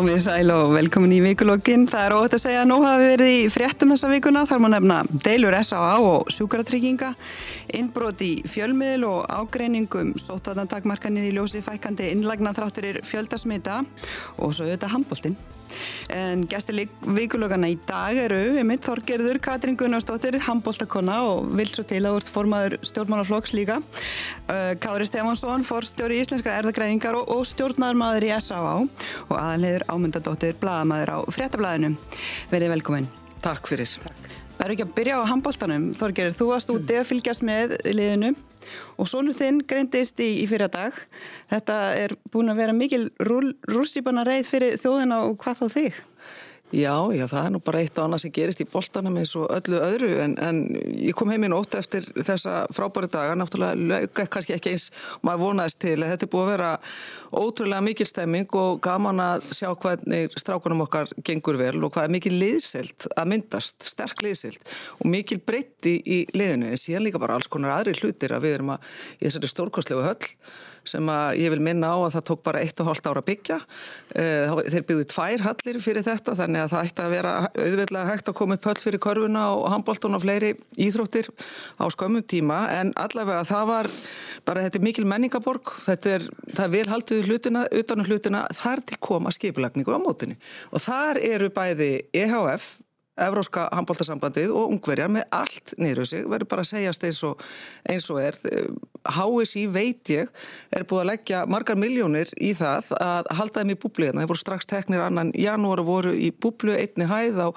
[0.00, 1.82] Komið sæl og velkomin í vikulokkin.
[1.90, 4.46] Það er óhætt að segja að nú hafi verið í fréttum þessa vikuna.
[4.48, 4.96] Þar má nefna
[5.26, 5.98] deilur S.A.A.
[6.00, 7.10] og sjúkratrygginga,
[7.76, 13.82] innbrot í fjölmiðl og ágreiningum, sótvartantakmarkanir í ljósi fækandi innlagna þrátturir fjöldasmita
[14.40, 15.40] og svo auðvitað handbóltinn.
[16.14, 22.02] En gæstir vikulokana í dag eru Emil Þorgerður, Katrín Gunnarsdóttir, handbóltakonna og vil svo til
[22.04, 23.80] að úr formaður stjórnmálaflokks líka.
[24.82, 28.74] Kári Stefánsson, forstjóri í Íslenska erðagreiningar og, og stjórnarmaður í S.A.A.
[29.28, 31.94] og aðanleður ámyndadóttir bladamæður á fréttablaðinu.
[32.50, 33.10] Verðið velkominn.
[33.44, 33.98] Takk fyrir.
[34.60, 35.84] Það eru ekki að byrja á handbóltanum.
[35.96, 38.34] Þorgerir, þú varst úti að fylgjast með liðinu
[39.00, 40.98] og sónu þinn greindist í, í fyrra dag.
[41.48, 43.06] Þetta er búin að vera mikil
[43.72, 46.02] rússipanna reið fyrir þjóðina og hvað þá þig?
[46.70, 49.48] Já, já, það er nú bara eitt og annað sem gerist í boltanum eins og
[49.56, 50.60] öllu öðru en, en
[51.02, 54.86] ég kom heim í nótt eftir þessa frábæri daga, náttúrulega kannski ekki eins
[55.26, 56.70] maður vonaðist til þetta er búið að vera
[57.32, 62.14] ótrúlega mikil stemming og gaman að sjá hvernig strákunum okkar gengur vel og hvað er
[62.16, 67.38] mikil liðselt að myndast, sterk liðselt og mikil breytti í liðinu en síðan líka bara
[67.38, 70.32] alls konar aðri hlutir að við erum að í þessari stórkostlegu höll
[70.88, 73.58] sem að ég vil minna á að það tók bara 1,5 ára byggja.
[74.16, 78.30] Eh, þeir byggðu tvær hallir fyrir þetta þannig að það ætti að vera auðveitlega hægt
[78.30, 81.30] að koma upp höll fyrir korfuna og handbóltun og fleiri íþróttir
[81.76, 83.90] á skömmum tíma en allavega það var
[84.46, 88.84] bara þetta er mikil menningaborg, þetta er, það er vel haldið hlutina, utanum hlutina, þar
[88.86, 90.38] til koma skipulagningur á mótunni
[90.70, 92.76] og þar eru bæði EHF
[93.20, 97.42] Evróska handbóltasambandið og ungverjar með allt niður sig, verður bara að segjast eins og,
[97.90, 98.38] eins og er.
[99.10, 100.28] HSI veit ég
[100.76, 104.22] er búið að leggja margar miljónir í það að halda þeim í búbliðina.
[104.22, 107.48] Þeir voru strax teknir annan janúar og voru í búblu einni hæð á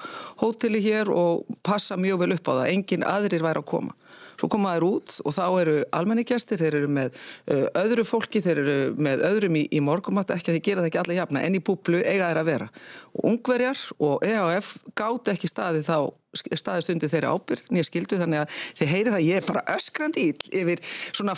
[0.42, 2.70] hóteli hér og passa mjög vel upp á það.
[2.74, 3.96] Engin aðrir væri að koma.
[4.34, 8.62] Svo koma þær út og þá eru almenningjastir, þeir eru með uh, öðru fólki, þeir
[8.64, 11.58] eru með öðrum í, í morgumatt, ekki að þeir gera það ekki alla jafna, en
[11.58, 12.70] í búblu eiga þeir að vera.
[13.14, 15.98] Og ungverjar og EHF gátt ekki staði þá
[16.34, 20.26] staðist undir þeirra ábyrg, nýja skildu, þannig að þeir heyri það, ég er bara öskrandi
[20.50, 21.36] yfir svona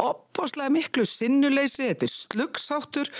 [0.00, 3.10] opbáslega miklu sinnuleysi, þetta er sluggsáttur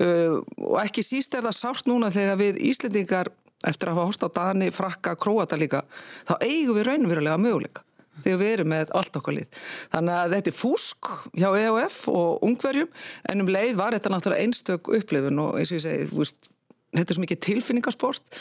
[0.00, 3.32] uh, og ekki síst er það sátt núna þegar við Íslendingar
[3.68, 5.84] eftir að hafa hórst á Dani, Frakka, Króata líka,
[6.28, 7.84] þá eigum við raunverulega möguleika
[8.24, 9.60] þegar við erum með allt okkar lið.
[9.94, 12.90] Þannig að þetta er fúsk hjá EOF og ungverjum
[13.32, 16.52] en um leið var þetta náttúrulega einstök upplifun og eins og ég segi, veist,
[16.96, 18.38] þetta er svo mikið tilfinningasport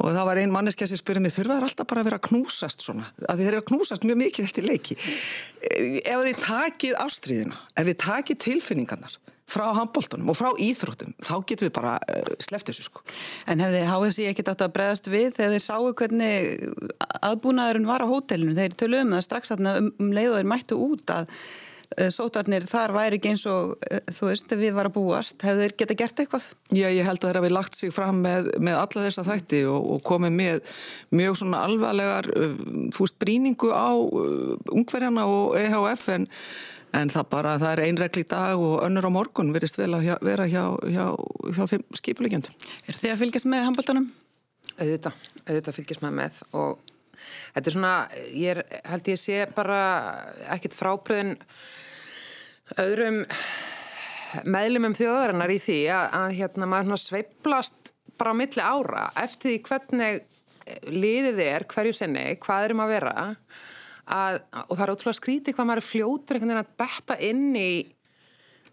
[0.00, 2.28] og það var ein manneski að spyrja mig þurfa þær alltaf bara að vera að
[2.30, 7.58] knúsast svona að þið eru að knúsast mjög mikið eftir leiki ef þið takið ástriðina
[7.76, 9.18] ef þið takið tilfinningarnar
[9.50, 13.02] frá handbóltunum og frá íþróttum þá getum við bara uh, sleft þessu sko.
[13.50, 16.70] En hefði HSI ekkert átt að bregðast við þegar þeir sáu hvernig
[17.22, 20.78] aðbúnaðurinn var á hótelinu, þeir tölu um það strax um, um leið og þeir mættu
[20.86, 24.96] út að uh, sótarnir þar væri ekki eins og uh, þú veist, við var að
[24.96, 25.38] búast.
[25.44, 26.50] Hefði þeir geta gert eitthvað?
[26.70, 29.88] Já, ég held að þeir hafi lagt sig fram með, með alla þessa þætti og,
[29.96, 30.76] og komið með
[31.18, 32.30] mjög svona alvarlegar
[32.96, 33.90] fúst bríningu á
[34.72, 36.30] ungverjana og EHF en
[36.92, 40.06] En það bara, það er einregli í dag og önnur á morgun verist vel að
[40.10, 41.04] hjá, vera hjá, hjá,
[41.56, 42.56] hjá þeim skipulegjandum.
[42.84, 44.08] Er þið að fylgjast með handbóltanum?
[44.76, 46.92] Auðvitað, auðvitað fylgjast með með og
[47.54, 47.94] þetta er svona,
[48.32, 49.78] ég er, held ég sé bara
[50.52, 51.34] ekkit frábriðin
[52.80, 53.22] öðrum
[54.48, 59.58] meðlumum þjóðarinnar í því að, að hérna maður sveiplast bara á milli ára eftir því
[59.68, 60.22] hvernig
[60.92, 63.14] liðið er hverju senni, hvað erum að vera
[64.10, 67.44] að, og það er ótrúlega skrítið hvað maður er fljótur einhvern veginn að detta inn
[67.58, 67.72] í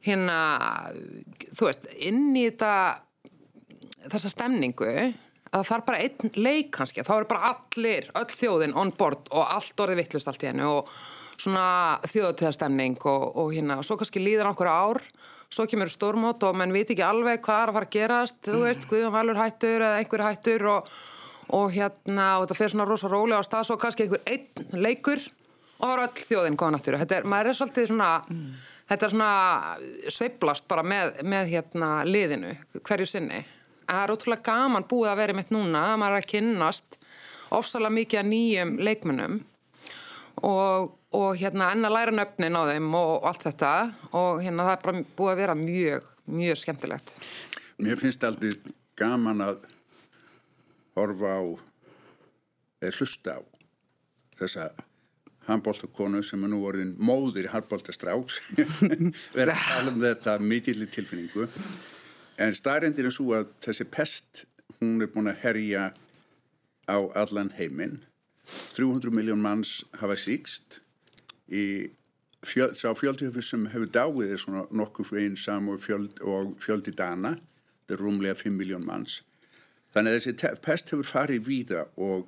[0.06, 0.40] hérna,
[1.54, 2.74] þú veist, inn í þetta
[4.10, 8.76] þessa stemningu að það þarf bara einn leik kannski þá eru bara allir, öll þjóðin
[8.78, 10.92] on board og allt orðið vittlust allt í hennu og
[11.40, 15.00] svona þjóðutíðastemning og, og hérna, og svo kannski líður okkur ár
[15.50, 18.60] svo kemur stórmót og menn veit ekki alveg hvað er að fara að gerast, þú
[18.66, 20.92] veist, Guðjón Valur hættur eða einhver hættur og
[21.56, 25.22] og hérna, og þetta fer svona rosa rólega á stað, svo kannski einhver einn leikur
[25.80, 27.00] og það var öll þjóðinn góðan aftur.
[27.02, 28.50] Þetta er, maður er svolítið svona mm.
[28.92, 29.32] þetta er svona
[30.18, 33.44] sveiblast bara með, með hérna liðinu hverju sinni,
[33.86, 37.00] það er ótrúlega gaman búið að vera mitt núna, að maður er að kynnast
[37.56, 39.40] ofsalega mikið að nýjum leikmennum
[40.46, 43.74] og, og hérna enna læra nöfnin á þeim og allt þetta.
[44.14, 47.14] Og hérna það er bara búið að vera mjög, mjög skemmtilegt.
[47.80, 48.54] Mér finnst aldrei
[49.00, 49.62] gaman að
[50.98, 51.44] horfa á
[52.80, 53.42] eða hlusta á
[54.40, 54.70] þessa
[55.50, 58.40] handbóltakonu sem er nú orðin móður í handbóltastráks
[59.38, 61.48] verða að tala um þetta mikillir tilfinningu.
[62.40, 64.46] En staðrendir er svo að þessi pest
[64.80, 65.90] hún er búin að herja
[66.88, 67.98] á allan heiminn.
[68.76, 70.80] 300 miljón manns hafa síkst
[71.52, 71.90] í
[72.46, 77.36] fjöld, fjöldi sem hefur dáið er svona nokkuð einn sam og, fjöld, og fjöldi dana.
[77.84, 79.22] Þetta er rúmlega 5 miljón manns.
[79.96, 82.28] Þannig að þessi pest hefur farið víða og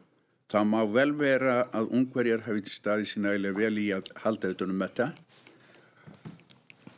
[0.51, 4.49] það má vel vera að ungverjar hafi til staði sína eiginlega vel í að halda
[4.49, 5.07] auðvitað um þetta.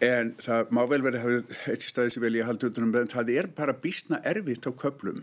[0.04, 2.88] En það má vel vera að hafi eitt staði sína vel í að halda auðvitað
[2.88, 3.15] um þetta.
[3.18, 5.21] Það er bara bísna erfitt á köplum.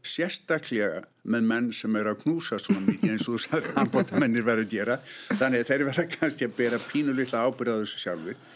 [0.00, 4.46] Sérstaklega með menn sem er að knúsa svona mikið eins og þú sagði að handbóttamennir
[4.46, 5.00] verður að gera.
[5.30, 8.46] Þannig að þeir verða kannski að bera pínulilla ábyrðað þessu sjálfur.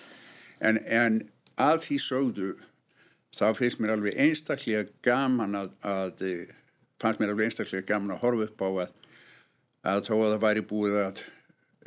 [0.65, 1.19] En, en
[1.61, 2.55] að því sögðu
[3.39, 6.25] þá finnst mér alveg einstaklega gaman að, að
[7.03, 8.99] fannst mér alveg einstaklega gaman að horfa upp á að,
[9.95, 11.25] að þó að það væri búið að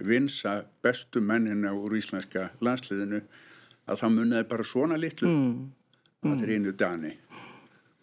[0.07, 0.55] vinsa
[0.85, 3.23] bestu mennina úr íslenska landsliðinu
[3.87, 5.55] að það munnaði bara svona litlu mm.
[6.21, 6.31] Mm.
[6.31, 7.13] að þeir einu dani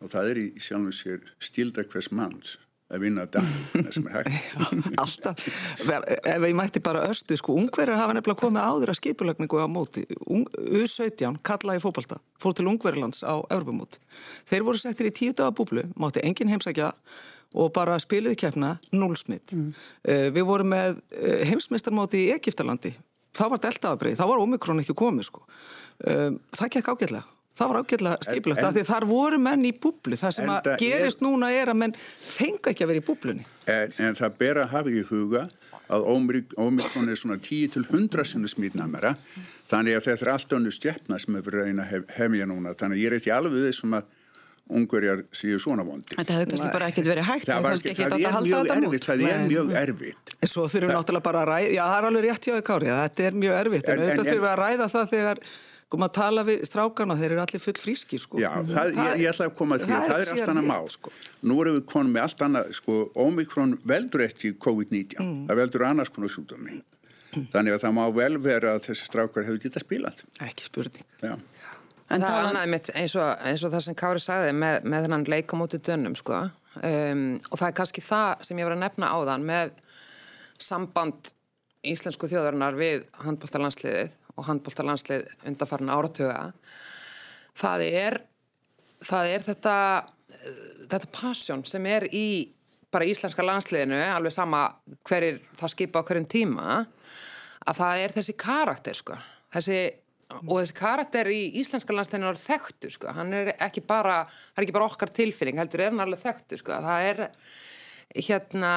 [0.02, 2.56] og það er í sjálfum sér stíldar hvers manns
[2.92, 4.58] að vinna það sem er hægt.
[5.02, 5.44] Alltaf,
[5.80, 10.04] ef ég mætti bara östu, sko, ungverðar hafa nefnilega komið áður að skipulagningu á móti.
[10.28, 14.00] U17 kallaði fókbalta fór til ungverðarlands á Európamót
[14.48, 16.92] þeir voru settir í tíu daga búblu mátti engin heimsækja
[17.54, 19.70] og bara spiluði keppna núlsmitt mm.
[20.10, 22.94] uh, við vorum með uh, heimsmeistarmóti í Egiptalandi
[23.34, 25.44] það var deltaðabrið, það var omikrón ekki komið sko.
[26.04, 30.16] Uh, það gekk ágætlega Það var ágjörlega skipilagt, af því þar voru menn í búblu.
[30.18, 33.44] Það sem að gerist er, núna er að menn fenga ekki að vera í búblunni.
[33.70, 35.42] En, en það ber að hafa í huga
[35.94, 39.12] að ómikrón er svona 10-100 sinni smítnamera,
[39.70, 42.74] þannig að þetta er allt önnu stjæfna sem að reyna hef, hefja núna.
[42.74, 44.04] Þannig að ég er ekki alveg þessum að
[44.74, 46.16] ungverjar séu svona vondi.
[46.16, 47.46] Þetta hefur kannski bara ekkert verið hægt.
[47.46, 50.24] Það, það, það er mjög erfitt, það er mjög erfitt.
[50.40, 52.54] En svo þurfum við náttúrulega bara að ræða, já það er alveg rétt hjá
[55.94, 58.40] að sko maður tala við strákana, þeir eru allir full fríski sko.
[58.42, 60.90] Já, það, það, ég, ég ætla að koma því það, það er allt annað mál
[60.90, 61.14] sko.
[61.44, 65.40] Nú erum við konum með allt annað, sko, Omikron veldur eftir COVID-19, mm.
[65.50, 66.80] það veldur annars konar sjúkdómi.
[67.34, 67.46] Mm.
[67.54, 70.24] Þannig að það má vel vera að þessi strákar hefur getað spílat.
[70.44, 71.06] Ekki spurning.
[71.22, 71.34] Já.
[72.12, 75.06] En það er annað mitt eins og, eins og það sem Kári sagði með, með
[75.06, 79.10] þennan leikamóti dönnum sko um, og það er kannski það sem ég var að nefna
[79.10, 79.72] á þann með
[80.62, 81.32] samband
[81.84, 86.52] íslensku þjóðarinnar við handbóltalandsliðið og handbóltalandslið undarfarn áratuga.
[87.54, 88.20] Það er
[89.04, 89.76] það er þetta
[90.90, 92.26] þetta passion sem er í
[92.94, 94.66] bara íslenska landsliðinu alveg sama
[95.06, 96.80] hverjir það skipa á hverjum tíma
[97.64, 99.16] að það er þessi karakter sko.
[99.54, 99.78] Þessi,
[100.44, 103.14] og þessi karakter í íslenska landsliðinu er þekktu sko.
[103.16, 104.22] Hann er ekki bara,
[104.52, 106.76] það er ekki bara okkar tilfinning heldur er hann alveg þekktu sko.
[106.84, 107.24] Það er
[108.28, 108.72] hérna,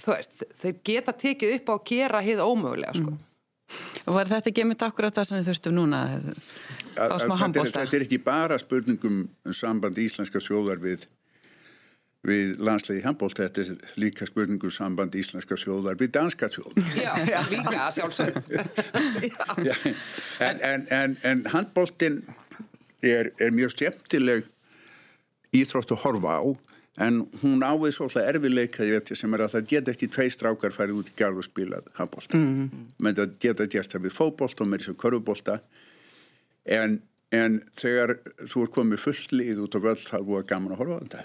[0.00, 3.12] þú veist þeir geta tekið upp á að gera hið ómögulega sko.
[3.12, 3.28] Mm.
[4.06, 6.02] Og var þetta ekki með akkurat það sem við þurftum núna
[6.98, 7.82] á smá handbólta?
[7.84, 11.06] Þetta er ekki bara spurningum um samband íslenska þjóðar við,
[12.26, 16.90] við landslegi handbólta, þetta er líka spurningum um samband íslenska þjóðar við danska þjóðar.
[17.30, 18.40] Já, líka sjálfsög.
[20.48, 22.22] en, en, en, en handbóltin
[23.02, 24.50] er, er mjög stjæmtileg
[25.52, 26.44] íþrótt að horfa á
[27.00, 31.12] en hún ávið svolítið erfileika sem er að það geta ekki tvei strákar farið út
[31.12, 32.82] í garð og spilað handbólta mm -hmm.
[32.98, 35.60] menn það geta gert það við fókbólta og með þessu körfubólta
[36.64, 37.00] en,
[37.32, 40.98] en þegar þú er komið fullið út á völd það er búið gaman að horfa
[40.98, 41.24] á þetta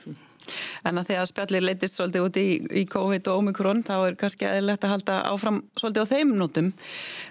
[0.87, 2.47] En að því að spjallir leytist svolítið út í,
[2.81, 6.71] í COVID og Omikron þá er kannski aðeinlegt að halda áfram svolítið á þeim nótum.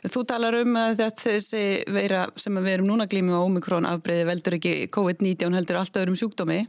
[0.06, 4.58] Þú talar um að þessi veira sem við erum núna glímið á Omikron afbreyði veldur
[4.58, 6.60] ekki COVID-19 heldur allt öðrum sjúkdómi.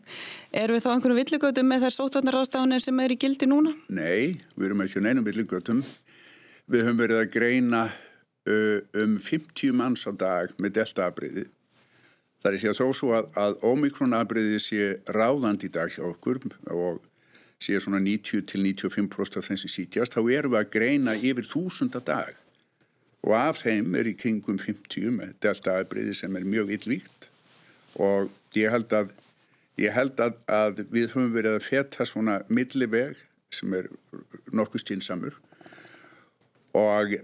[0.55, 3.75] Er við þá einhvern villugötum með þær sótvarnarástafanir sem er í gildi núna?
[3.89, 5.83] Nei, við erum ekki neinum villugötum.
[6.67, 11.47] Við höfum verið að greina uh, um 50 manns á dag með delta afbreyði
[12.43, 16.39] Það er sér þó svo að, að ómikronabriði sé ráðand í dag hjá okkur
[16.73, 16.99] og
[17.59, 22.35] sé svona 90-95% af þeim sem sítjast, þá erum við að greina yfir þúsunda dag.
[23.25, 27.31] Og af þeim er í kringum 50 með deltaabriði sem er mjög yllvíkt
[27.97, 29.09] og ég held að,
[29.81, 33.17] ég held að, að við höfum verið að feta svona milliveg
[33.53, 33.89] sem er
[34.53, 35.39] nokkuð stínsamur
[36.77, 37.17] og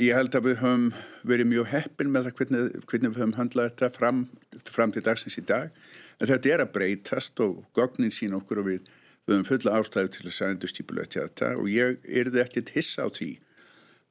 [0.00, 0.84] Ég held að við höfum
[1.28, 4.20] verið mjög heppin með það hvernig, hvernig við höfum handlað þetta fram,
[4.64, 5.74] fram til dagsins í dag.
[6.16, 8.86] En þetta er að breytast og gognin sín okkur og við,
[9.28, 13.04] við höfum fulla ástæðu til að endur stípulegja þetta og ég er þið ekkert hissa
[13.04, 13.30] á því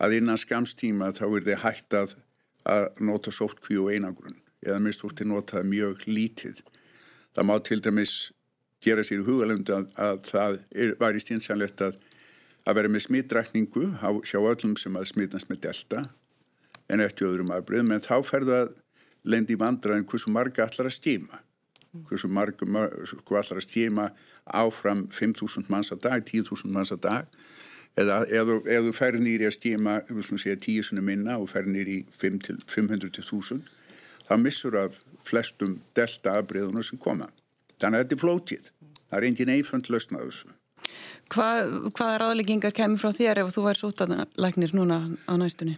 [0.05, 2.13] að innan skamstíma þá er þið hægt að,
[2.69, 6.61] að nota sóttkví og einangrun eða mist úr til nota mjög lítið.
[7.33, 8.15] Það má til dæmis
[8.85, 11.97] gera sér í hugalund að, að það er, var í stjórnsanlegt að
[12.67, 16.03] að vera með smittrækningu hjá öllum sem að smittast með delta
[16.89, 18.73] en eftir öðrum afbröðum en þá ferðu að
[19.29, 21.41] lendi í vandraðin hversu marga allar að stíma
[22.09, 24.09] hversu marga sko allar að stíma
[24.45, 27.41] áfram 5.000 manns að dag 10.000 manns að dag
[27.99, 31.67] eða ef þú fer nýri að stíma við slúmum segja 10 sunni minna og fer
[31.67, 33.65] nýri 500-1000
[34.29, 37.29] þá missur af flestum delta afbröðunum sem koma
[37.79, 38.71] Þannig að þetta er flótið.
[39.09, 40.49] Það er engin einfönd lausna þessu.
[41.29, 44.97] Hvað, hvaða ráðleggingar kemur frá þér ef þú væri sótalæknir núna
[45.29, 45.75] á næstunni?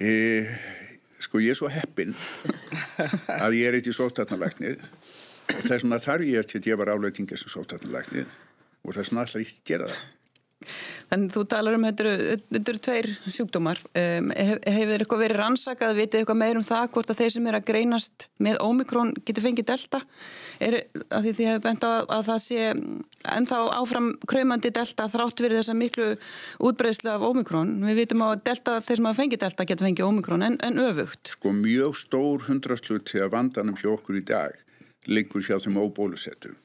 [0.00, 0.46] E,
[1.20, 2.14] sko ég er svo heppin
[3.44, 7.52] að ég er eitthvað sótalæknir og þess vegna þarf ég að ég var áleitingar sem
[7.52, 8.30] sótalæknir
[8.84, 10.02] og þess vegna alltaf ég gera það.
[11.10, 12.04] Þannig þú talar um þetta
[12.58, 13.80] eru tveir sjúkdómar.
[13.94, 17.34] Um, hef, hefur þeir eitthvað verið rannsakað, vitið eitthvað meir um það hvort að þeir
[17.36, 20.00] sem er að greinast með ómikrón getur fengið delta?
[20.64, 22.68] Er, að því því hefur bent á að það sé
[23.34, 26.10] ennþá áfram kraumandi delta þrátt verið þessa miklu
[26.64, 27.74] útbreyslu af ómikrón.
[27.84, 30.84] Við vitum á að delta, þeir sem hafa fengið delta getur fengið ómikrón en, en
[30.84, 31.34] öfugt.
[31.36, 34.64] Sko mjög stór hundraslut til að vandanum hjá okkur í dag
[35.10, 36.56] liggur hjá þeim óbólusettum.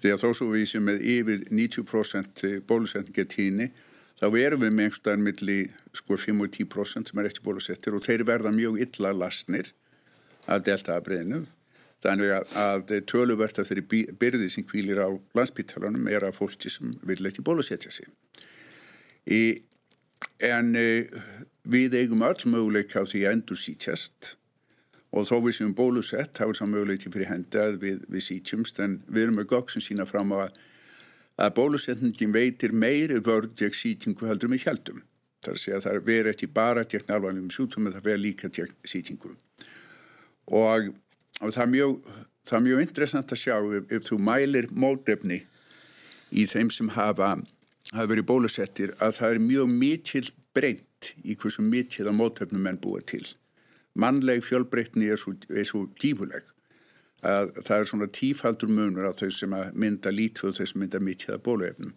[0.00, 3.70] Þegar þó svo við sem með yfir 90% bólusetningatíni
[4.20, 8.04] þá erum við með einhverstaðar millir sko 5 og 10% sem er eftir bólusettir og
[8.04, 9.72] þeir verða mjög illa lasnir
[10.50, 11.40] að delta að breyðinu.
[12.00, 16.94] Þannig að, að töluvert af þeirri byrði sem kvílir á landsbyttalanum er að fólki sem
[17.04, 18.08] vil ekki bólusetja sig.
[19.28, 19.60] Í,
[20.48, 20.86] en e,
[21.68, 24.34] við eigum öll möguleika á því að endur sítjast
[25.10, 28.78] og þó við séum bólusett þá er það möguleiti fyrir hendi að við, við sítjumst
[28.84, 30.58] en við erum með gögg sem sína fram á að,
[31.46, 35.02] að bólusetningin veitir meiri vörð gegn sítingu heldur með hjaldum.
[35.40, 38.24] Það er að segja að það verður ekki bara gegn alvarlegum sjúktum en það verður
[38.26, 39.34] líka gegn sítingu.
[40.60, 40.90] Og,
[41.40, 42.10] og það er mjög,
[42.46, 45.40] það er mjög interessant að sjá ef, ef þú mælir mótefni
[46.30, 47.34] í þeim sem hafa,
[47.90, 52.78] hafa verið bólusettir að það er mjög mikil breytt í hversu mikil að mótefnum menn
[52.78, 53.24] búa til
[53.94, 56.46] mannleg fjölbreytni er svo, er svo gífuleg
[57.26, 61.02] að það er svona tífaldur munur á þau sem mynda lítu og þau sem mynda
[61.04, 61.92] mittjaða bóluefnum.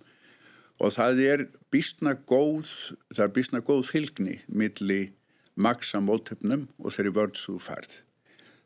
[0.83, 2.71] Og það er bísna góð
[3.13, 5.13] það er bísna góð fylgni milli
[5.55, 8.01] maksa mótöfnum og þeirri vördsú farð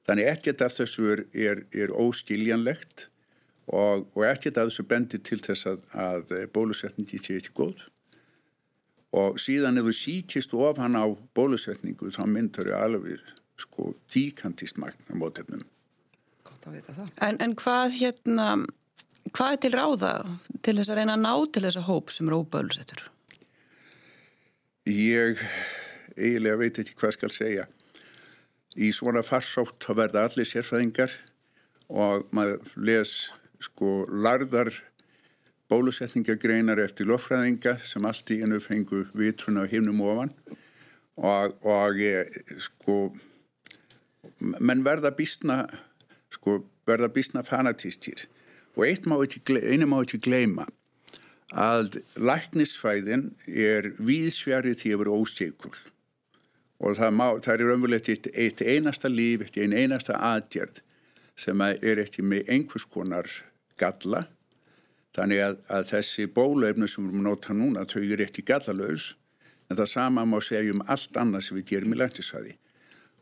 [0.07, 3.09] þannig ekkert af þessu er, er, er óskiljanlegt
[3.67, 7.83] og, og ekkert af þessu bendir til þess að, að bólusetningi sé ekki góð
[9.17, 11.05] og síðan ef þú sítist of hann á
[11.37, 15.63] bólusetningu þá myndar þau alveg sko díkantist magna mótefnum.
[16.45, 17.13] Gott að vita það.
[17.25, 18.47] En, en hvað hérna,
[19.31, 20.13] hvað er til ráða
[20.61, 23.07] til þess að reyna að ná til þessa hóp sem eru óbólusettur?
[24.87, 25.41] Ég
[26.17, 27.65] eiginlega veit ekki hvað skal segja.
[28.77, 31.13] Í svona farsótt þá verða allir sérfæðingar
[31.89, 33.31] og maður les
[33.63, 34.73] sko larðar
[35.71, 40.31] bólusetningagreinar eftir lofræðinga sem allt í enu fengu vitrun á himnum ofan.
[41.17, 41.97] Og, og
[42.61, 42.97] sko
[44.39, 45.63] menn verða bísna
[46.33, 48.27] sko verða bísna fanatístir
[48.77, 50.67] og má ekki, einu má ekki gleyma
[51.47, 55.73] að læknisfæðin er víðsfjari því að vera óstíkul
[56.77, 60.83] og það, má, það er umverulegt eitt, eitt einasta líf, eitt ein einasta aðgjörð
[61.37, 63.29] sem er eftir með einhvers konar
[63.79, 64.27] galla
[65.17, 69.07] Þannig að, að þessi bóluefnu sem við erum að nota núna, þau eru eftir gallalauðs,
[69.67, 72.53] en það sama má segja um allt annað sem við gerum í læknisvæði.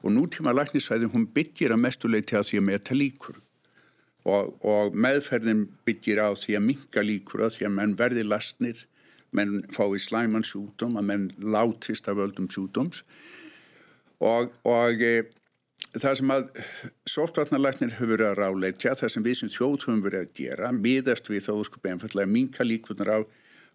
[0.04, 3.40] Og nútíma læknisvæði, hún byggir að mestuleiti á því að meta líkur.
[4.25, 8.84] Og, og meðferðin byggir á því að minka líkur á því að menn verði lastnir,
[9.36, 13.06] menn fái slæman sjúdóm, að menn látist af öldum sjúdóms.
[14.20, 15.02] Og, og
[15.96, 16.50] það sem að
[17.10, 21.29] sóttvarnarlæknir hefur verið að ráleitja, það sem við sem þjóð höfum verið að gera, miðast
[21.32, 23.20] við þá sko beinfallega minka líkunar á,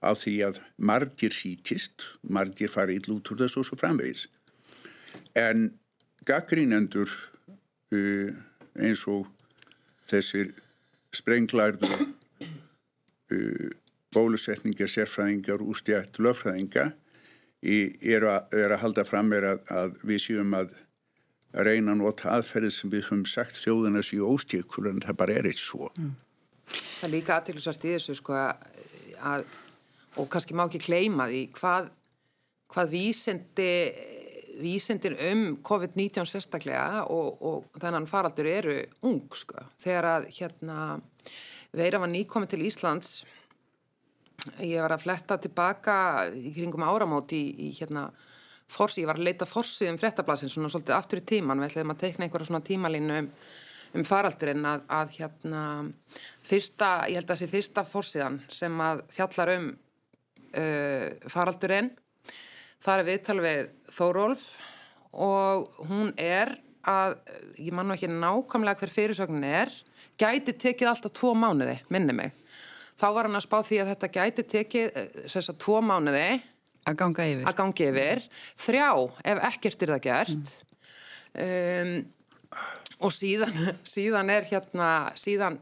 [0.05, 4.27] á því að margir sítist, margir fara í lút úr þessu og svo framvegis.
[5.39, 5.71] En
[6.29, 7.11] gaggrínendur
[7.95, 8.31] uh,
[8.81, 9.29] eins og
[10.11, 10.53] þessir
[11.17, 13.71] sprenglarðu uh,
[14.15, 16.91] bólusetningar, sérfræðingar, ústjætt, löffræðinga
[17.61, 20.73] eru að, er að halda fram er að, að við séum að
[21.55, 25.39] að reyna að nota aðferðið sem við höfum sagt þjóðuna séu óstíkur en það bara
[25.41, 25.91] er eitt svo.
[25.99, 26.13] Mm.
[26.71, 29.49] Það er líka aðtilsvært í þessu sko að,
[30.21, 31.91] og kannski má ekki kleima því hvað,
[32.71, 33.73] hvað vísindi,
[34.61, 38.79] vísindin um COVID-19 sérstaklega og, og þennan faraldur eru
[39.09, 39.67] ung sko.
[39.83, 40.79] Þegar að hérna
[41.75, 43.21] veira var nýkominn til Íslands
[44.65, 45.95] ég var að fletta tilbaka
[46.33, 48.09] í kringum áramóti í, í hérna
[48.71, 51.95] forsi, ég var að leita forsið um frettablasin svona svolítið aftur í tíman, við ætlum
[51.95, 53.29] að teikna einhverja svona tímalínu um,
[53.99, 55.63] um faraldurinn að, að hérna
[56.47, 61.93] fyrsta, ég held að það sé fyrsta forsiðan sem að fjallar um uh, faraldurinn.
[62.81, 64.45] Það er viðtal við Þórólf
[65.13, 66.55] og hún er
[66.89, 67.19] að,
[67.59, 69.73] ég man nú ekki nákvæmlega hver fyrirsögnin er,
[70.21, 72.37] gæti tekið alltaf tvo mánuði, minni mig.
[73.01, 74.97] Þá var hann að spá því að þetta gæti tekið
[75.27, 76.25] þess að tvo mánuði
[76.91, 77.47] Að ganga yfir.
[77.49, 78.23] Að ganga yfir.
[78.67, 78.91] Þrjá,
[79.33, 80.55] ef ekkert er það gert.
[81.31, 81.41] Mm.
[81.41, 81.93] Um,
[83.07, 83.59] og síðan,
[83.95, 85.61] síðan er hérna, síðan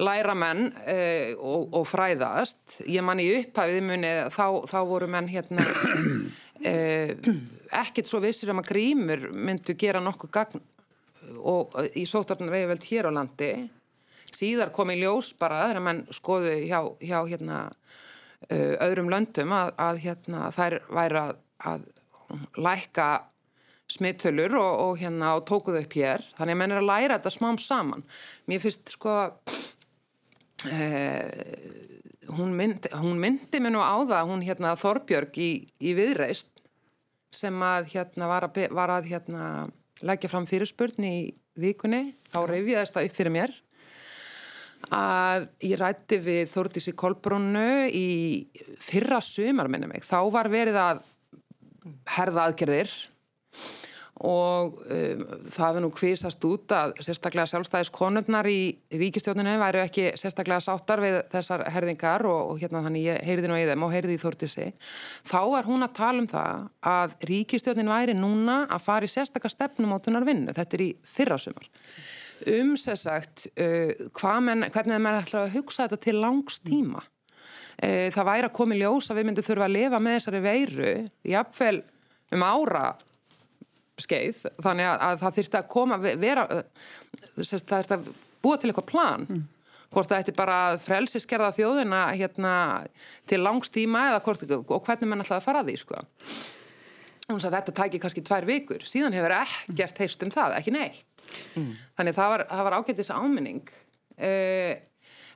[0.00, 2.80] læra menn uh, og, og fræðast.
[2.90, 7.34] Ég man í upphæfið muni þá, þá voru menn hérna uh,
[7.82, 10.64] ekkert svo vissir um að grímur myndu gera nokkuð gagn
[11.40, 13.52] og í sótarnar eða veld hér á landi.
[14.34, 17.60] Síðar kom í ljós bara þegar menn skoðu hjá, hjá hérna,
[18.52, 21.36] öðrum löndum að, að hérna, þær væri að,
[21.70, 21.86] að
[22.58, 23.08] lækka
[23.94, 26.24] smittölur og, og hérna og tókuðu upp hér.
[26.38, 28.04] Þannig að menn er að læra þetta smám saman.
[28.50, 29.16] Mér finnst sko
[30.72, 31.28] eh,
[32.32, 36.50] hún, myndi, hún myndi mér nú á það hún hérna Þorbjörg í, í viðreist
[37.34, 39.44] sem að hérna var að, var að hérna
[40.04, 41.16] leggja fram fyrirspurn í
[41.58, 43.54] vikunni þá reyfiðast það upp fyrir mér
[44.92, 48.08] að ég rætti við Þórdísi Kolbrunnu í
[48.82, 51.02] fyrra sumar minni mig þá var verið að
[52.16, 52.92] herða aðgerðir
[54.24, 58.60] og um, það hefur nú kvísast út að sérstaklega sjálfstæðiskonurnar í
[58.94, 63.58] ríkistjóninu væru ekki sérstaklega sáttar við þessar herðingar og, og hérna þannig ég heyrði nú
[63.58, 64.68] í þeim og heyrði í Þórtisi
[65.26, 69.56] þá er hún að tala um það að ríkistjónin væri núna að fara í sérstaklega
[69.56, 71.68] stefnumótunar vinnu, þetta er í fyrrasumar
[72.54, 78.28] um sérsagt uh, menn, hvernig það er að hugsa þetta til langs tíma uh, það
[78.30, 80.94] væri að koma í ljós að við myndum þurfa að lifa með þessari veiru
[81.34, 81.76] jafnvel
[82.34, 82.86] um ára
[84.00, 86.46] skeið þannig að, að það þurfti að koma vera,
[87.38, 88.08] sérst, það þurfti að
[88.44, 89.44] búa til eitthvað plan mm.
[89.94, 92.56] hvort það ætti bara frelsiskerða þjóðina hérna,
[93.30, 96.02] til langstíma eða hvort, og hvernig mann alltaf að fara að því sko.
[97.28, 98.84] Þetta tæki kannski tvær vikur.
[98.84, 101.06] Síðan hefur ekkert heyrst um það, ekki neitt.
[101.54, 101.70] Mm.
[101.98, 103.70] þannig það var, það var ágættis áminning.
[104.18, 104.74] Uh,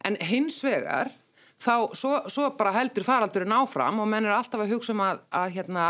[0.06, 1.10] en hins vegar
[1.58, 5.24] þá svo, svo bara heldur faraldurinn áfram og menn er alltaf að hugsa um að,
[5.34, 5.86] að hérna,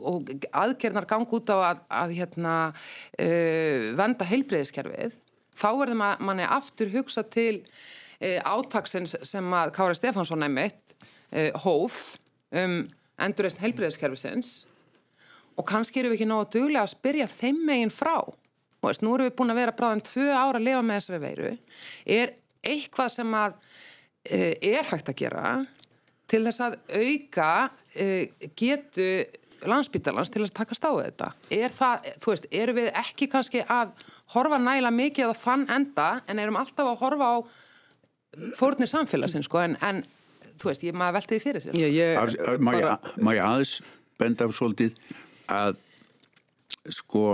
[0.00, 2.54] og aðgernar gang út á að, að hérna,
[3.18, 5.18] uh, venda heilbreyðiskerfið
[5.54, 10.80] þá verður man, manni aftur hugsa til uh, átaksins sem að Kára Stefansson nefnitt
[11.64, 12.14] hóf
[12.54, 12.84] um
[13.18, 14.60] endurreist heilbreyðiskerfisins
[15.54, 18.16] og kannski eru við ekki náðu duglega að spyrja þeim meginn frá.
[18.24, 21.20] Og veist, nú erum við búin að vera bráðum tvö ára að lifa með þessari
[21.22, 21.52] veiru.
[22.04, 23.58] Er eitthvað sem að
[24.24, 25.48] Eh, er hægt að gera
[26.32, 27.48] til þess að auka
[27.92, 29.08] eh, getu
[29.68, 31.28] landsbyttalans til að taka stáðu þetta?
[31.52, 33.92] Er það, þú veist, eru við ekki kannski að
[34.32, 37.36] horfa næla mikið á þann enda en erum alltaf að horfa á
[38.56, 40.00] fórnir samfélagsins sko en, en
[40.56, 41.76] þú veist, ég maður velti því fyrir sér.
[42.64, 43.76] Má ég aðeins
[44.16, 44.96] benda af svolítið
[45.52, 45.78] að
[46.92, 47.28] sko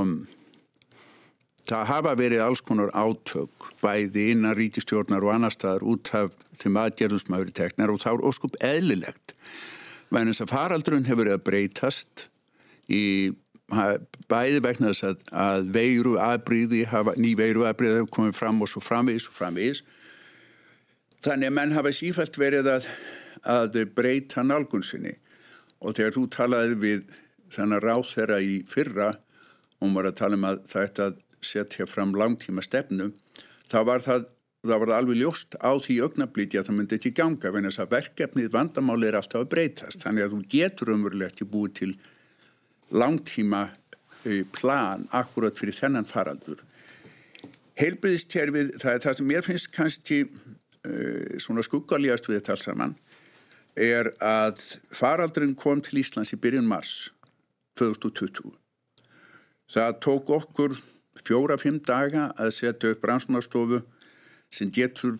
[1.70, 6.78] Það hafa verið alls konar átök bæði innan ríkistjórnar og annar staðar út af þeim
[6.82, 9.34] aðgerðum sem hafa verið teknar og þá er óskup eðlilegt.
[10.10, 12.24] Vænum þess að faraldrun hefur verið að breytast
[12.90, 13.02] í
[14.30, 16.82] bæði vegna þess að, að veiru aðbríði,
[17.22, 19.84] ný veiru aðbríði hafa komið fram og svo framvís og framvís.
[21.22, 22.90] Þannig að menn hafa sífælt verið að,
[23.46, 25.14] að breyta nálgunsinni
[25.80, 27.18] og þegar þú talaði við
[27.54, 29.10] þannig ráð þeirra í fyrra
[29.80, 31.08] um maður að tala um að þetta
[31.44, 33.10] setja fram langtíma stefnu
[33.70, 34.24] þá var það,
[34.66, 37.92] það var alveg ljóst á því augnablíti að það myndi ekki ganga en þess að
[37.96, 40.02] verkefnið vandamáli er alltaf að breytast.
[40.04, 41.92] Þannig að þú getur umverulega ekki búið til
[42.90, 46.64] langtíma uh, plan akkurat fyrir þennan faraldur.
[47.80, 52.98] Heilbriðistjærfið það er það sem mér finnst kannski uh, svona skuggalíast við þetta alls saman
[53.80, 54.58] er að
[54.92, 57.12] faraldurinn kom til Íslands í byrjun mars
[57.80, 58.60] 2020
[59.70, 60.76] það tók okkur
[61.20, 63.82] fjóra-fimm daga að setja upp rannsónastofu
[64.50, 65.18] sem getur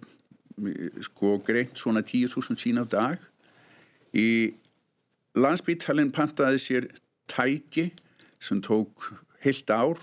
[1.05, 3.21] sko greint svona 10.000 sín á dag.
[4.13, 4.53] Í
[5.39, 6.89] landsbítalinn pantaði sér
[7.31, 7.91] tæki
[8.43, 9.13] sem tók
[9.45, 10.01] heilt ár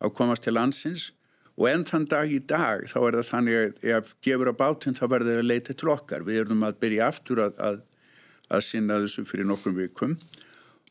[0.00, 1.10] að komast til landsins
[1.56, 4.96] og enn þann dag í dag þá er það þannig að ef gefur á bátinn
[4.96, 6.26] þá verður það að leita til okkar.
[6.28, 7.80] Við erum að byrja aftur að, að,
[8.48, 10.16] að sinna þessu fyrir nokkrum vikum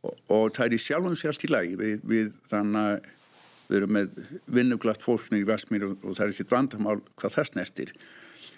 [0.05, 3.09] og, og það er í sjálfum sér allt í lagi við, við þannig að
[3.69, 7.91] við erum með vinnuglatt fólknir í Vestmír og, það er ekkit vandamál hvað það snertir.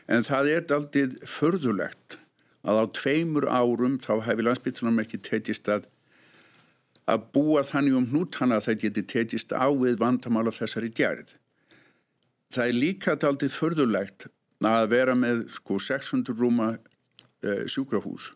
[0.07, 2.17] En það er aldrei förðulegt
[2.61, 5.89] að á tveimur árum þá hefur landsbyttunum ekki tekist að
[7.09, 11.33] að búa þannig um hnútana að það geti tekist á við vandamál af þessari gerð.
[12.53, 14.27] Það er líka aldrei förðulegt
[14.63, 18.31] að vera með sko 600 rúma uh, sjúkrahús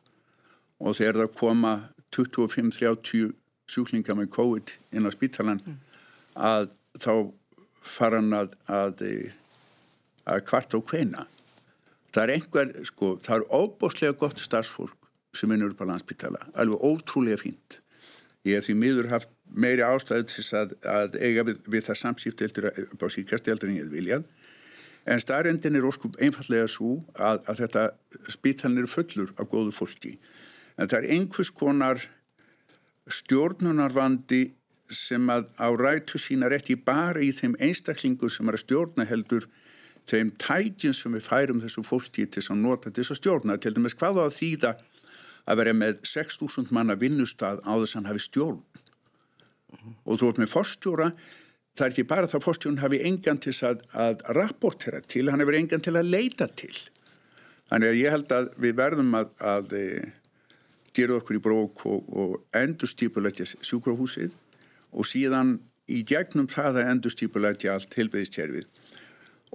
[0.81, 1.73] og þegar það koma
[2.15, 3.34] 25-30
[3.69, 5.84] sjúklinga með COVID inn á spítalan mm
[6.36, 7.13] að þá
[7.86, 9.04] fara hann að, að,
[10.28, 11.25] að kvart og hveina.
[12.12, 16.84] Það er einhver, sko, það er óbúslega gott starfsfólk sem er upp á landsbytala, alveg
[16.88, 17.82] ótrúlega fínt.
[18.47, 22.69] Ég hef því miður haft meiri ástæði til að, að eiga við, við það samsýfteldur
[22.86, 24.28] upp á síkasteldur en ég hef viljað.
[25.06, 27.84] En starrendin er óskup einfallega svo að, að þetta
[28.32, 30.15] spítalinn er fullur af góðu fólki.
[30.75, 32.01] En það er einhvers konar
[33.11, 34.43] stjórnunarvandi
[34.91, 39.47] sem að á rætu sína ekki bara í þeim einstaklingur sem er að stjórna heldur
[40.09, 43.57] þeim tækjum sem við færum þessu fólki til að nota til að stjórna.
[43.57, 44.75] Til dæmis hvað á þýða
[45.45, 48.61] að vera með 6.000 manna vinnustad á þess að hann hafi stjórn.
[50.05, 51.09] Og þú ert með fórstjóra,
[51.75, 55.43] það er ekki bara það að fórstjórn hafi engan til að, að rapportera til, hann
[55.43, 56.73] hefur engan til að leita til.
[57.69, 59.75] Þannig að ég held að við verðum að, að
[60.95, 64.34] gera okkur í brók og, og endur stípulegja sjúkrahúsið
[64.95, 65.58] og síðan
[65.91, 68.69] í gegnum það að endur stípulegja allt helbeiðiskerfið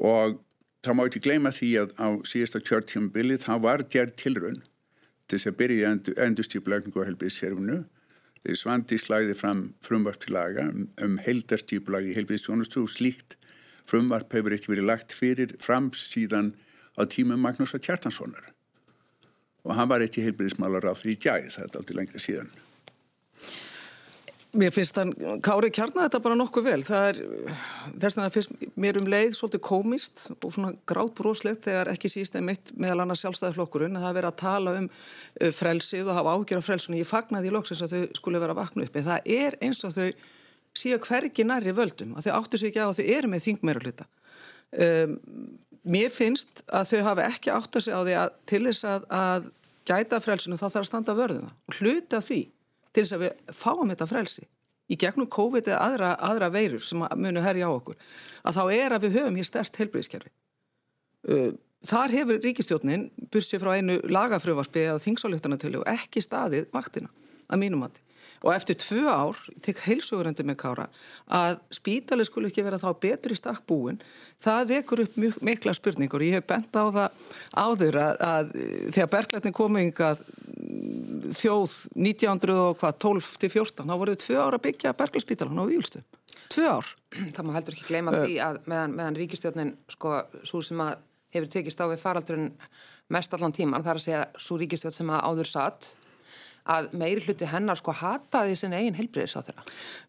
[0.00, 0.38] og
[0.84, 4.60] það má ekki gleyma því að á síðasta kjörtjumbili það var gerð tilrönn
[5.30, 7.78] til þess að byrja endur, endurstýpulegningu á helbíðskerfunu.
[8.40, 13.36] Þeir svandi slæði fram frumvarp til laga um, um heldarstýpulagi í helbíðstjónustu og slíkt
[13.90, 16.54] frumvarp hefur ekki verið lagt fyrir fram síðan
[16.96, 18.48] á tímum Magnús og Kjartanssonar.
[19.66, 22.50] Og hann var ekki helbíðismálar á því í gæði, það er aldrei lengri síðan.
[24.50, 25.12] Mér finnst þann,
[25.46, 26.80] Kári kjarnar þetta bara nokkuð vel.
[26.82, 27.18] Það er,
[28.02, 32.10] þess að það finnst mér um leið svolítið komist og svona grátt broslegt þegar ekki
[32.10, 34.88] síst einmitt meðal annars sjálfstæðarflokkurinn að það verið að tala um
[35.54, 37.02] frelsið og hafa ágjör af frelsunni.
[37.04, 38.98] Ég fagnaði í loksins að þau skulle vera vakna upp.
[38.98, 40.10] En það er eins og þau
[40.82, 43.84] síðan hvergi nærri völdum að þau áttu sig ekki á að þau eru með þingmeira
[43.84, 44.10] hluta.
[44.70, 45.14] Um,
[45.82, 49.50] mér finnst að þau hafa ekki áttu sig á því að til þess að, að
[49.88, 52.40] gæta frelsunum þá þarf að standa vörðuna og hluta því
[52.90, 54.46] til þess að við fáum þetta frelsi
[54.90, 57.98] í gegnum COVID eða aðra, aðra veirur sem munu herja á okkur
[58.42, 60.32] að þá er að við höfum hér stert helbriðskerfi.
[61.90, 67.12] Þar hefur ríkistjónin bursið frá einu lagafröfarpi eða þingsáleiktarnatölu og ekki staðið vaktina
[67.48, 68.02] að mínum mati
[68.40, 70.86] og eftir tvö ár, tek heilsugurandi með kára,
[71.28, 74.00] að spítalið skulle ekki vera þá betur í stakk búin,
[74.40, 76.24] það vekur upp mjög, mikla spurningur.
[76.24, 78.54] Ég hef bent á það áður að, að
[78.96, 80.24] þegar berglætnin komingað
[81.36, 86.02] þjóð 1912 til 14, þá voruð tvö ár að byggja berglætspítalan á Vílstu.
[86.50, 86.92] Tvö ár.
[87.36, 90.16] Það má heldur ekki gleyma því að meðan, meðan ríkistjónin, sko,
[90.48, 90.96] svo sem að
[91.34, 92.52] hefur tekist á við faraldurinn
[93.10, 95.90] mest allan tíman, það er að segja svo ríkistjótt sem að áður satt
[96.68, 99.64] að meiri hluti hennar sko hataði sin eigin heilbriðis á þeirra.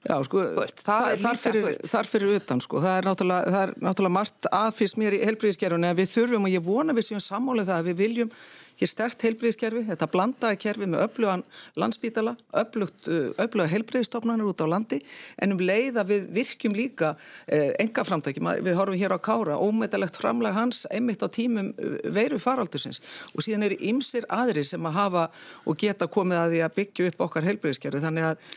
[0.08, 3.76] Já, sko, veist, það þar, fyrir, þar fyrir utan, sko, það er náttúrulega, það er
[3.88, 7.72] náttúrulega margt aðfyrst mér í heilbriðiskerfunni að við þurfum og ég vona við séum sammálið
[7.72, 8.34] það að við viljum
[8.82, 11.44] hér stert heilbriðiskerfi, þetta blandaði kerfi með öflugan
[11.80, 15.02] landsbítala, öfluga heilbriðistofnarnir út á landi
[15.42, 17.12] en um leið að við virkjum líka
[17.46, 22.02] eh, enga framtækjum, við horfum hér á Kára, ómetalegt framlag hans einmitt á tímum eh,
[22.10, 23.04] veiru faraldusins
[23.36, 25.28] og síðan eru ymsir aðri sem að hafa
[25.70, 28.52] og geta komið að því að byggja upp okkar heilbriðiskerfi þannig að,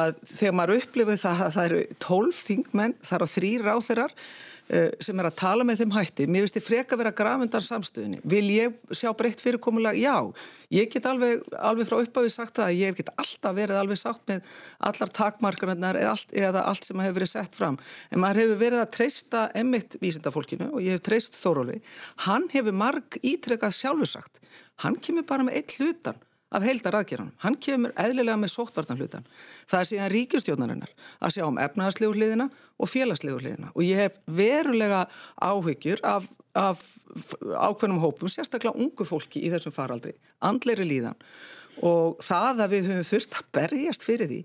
[0.00, 4.20] að þegar maður upplifið það að það eru tólf þingmenn, það eru þrý ráþeirar
[5.00, 8.20] sem er að tala með þeim hætti mér finnst þið freka að vera grafundan samstöðinni
[8.28, 9.96] vil ég sjá breytt fyrirkomulega?
[9.96, 10.28] Já.
[10.74, 14.44] Ég get alveg, alveg frá uppafið sagt að ég get alltaf verið alveg sátt með
[14.90, 17.78] allar takmarkarinnar eða allt, eða allt sem hefur verið sett fram.
[18.12, 21.80] En maður hefur verið að treysta emitt vísindafólkinu og ég hef treyst Þóróli
[22.26, 24.42] hann hefur marg ítrekkað sjálfursagt
[24.84, 26.18] hann kemur bara með eitt hlutan
[26.54, 27.32] af heildar aðgerðan.
[27.44, 29.26] Hann kemur eðlilega með sóttvartan hlutan.
[29.68, 34.18] Það er síðan ríkistjónarinnar að sjá um efnaðarslegu hliðina og félagslegu hliðina og ég hef
[34.38, 35.04] verulega
[35.42, 36.84] áhyggjur af, af
[37.42, 41.18] ákveðnum hópum, sérstaklega ungu fólki í þessum faraldri, andleiri líðan
[41.84, 44.40] og það að við höfum þurft að berjast fyrir því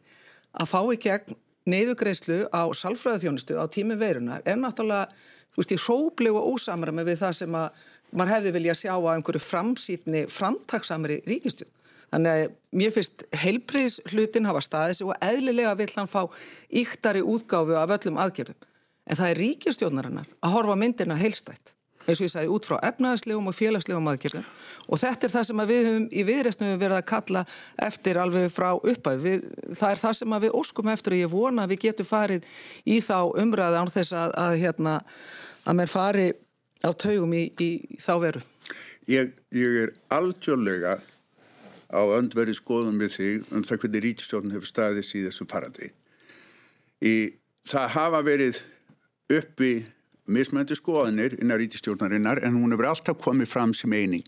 [0.60, 1.38] að fá í gegn
[1.70, 5.08] neyðugreislu á salfræðaþjónustu á tími veirunar er náttúrulega,
[5.54, 9.14] þú veist, í hróblegu og ósamræmi við það sem að mann hefði vilja sjá á
[9.14, 11.72] einhverju framsýtni framtaksamri ríkistjóð
[12.14, 16.22] Þannig að mér finnst heilbriðs hlutin hafa staðis og eðlilega vill hann fá
[16.70, 18.68] yktari útgáfu af öllum aðgerðum.
[19.10, 21.74] En það er ríkjastjónarinnar að horfa myndina heilstætt,
[22.06, 24.46] eins og ég sagði, út frá efnaðslegum og félagslegum aðgerðum.
[24.94, 27.44] Og þetta er það sem við höfum í viðreysnum verið að kalla
[27.88, 29.26] eftir alveg frá uppæð.
[29.74, 32.46] Það er það sem við óskum eftir og ég vona að við getum farið
[32.86, 35.00] í þá umræði án þess að, að, hérna,
[35.66, 36.28] að mér fari
[36.86, 37.72] á taugum í, í
[38.04, 38.44] þá veru.
[39.10, 41.00] Ég, ég er algjörlega
[41.94, 45.92] á öndveri skoðum við þig um það hvernig ríkistjórn hefur staðis í þessu paradri.
[47.04, 47.36] Í,
[47.70, 48.62] það hafa verið
[49.34, 49.74] uppi
[50.26, 54.28] mismöndi skoðanir innan ríkistjórnarinnar en hún hefur alltaf komið fram sem eining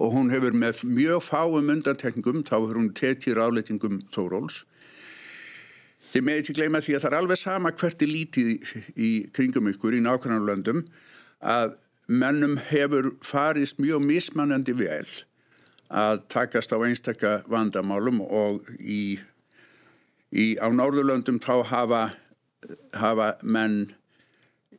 [0.00, 4.62] og hún hefur með mjög fáum undantekningum, þá hefur hún tekið ráleitingum Þóróls.
[6.08, 8.52] Þið með ekki gleyma því að það er alveg sama hvert er lítið
[8.96, 10.78] í, kringum ykkur í nákvæmlega
[11.44, 11.74] að
[12.08, 15.04] mennum hefur farist mjög mismannandi vel
[15.88, 19.18] að takast á einstakka vandamálum og í,
[20.32, 22.02] í, á Norðurlöndum þá hafa,
[22.96, 23.86] hafa menn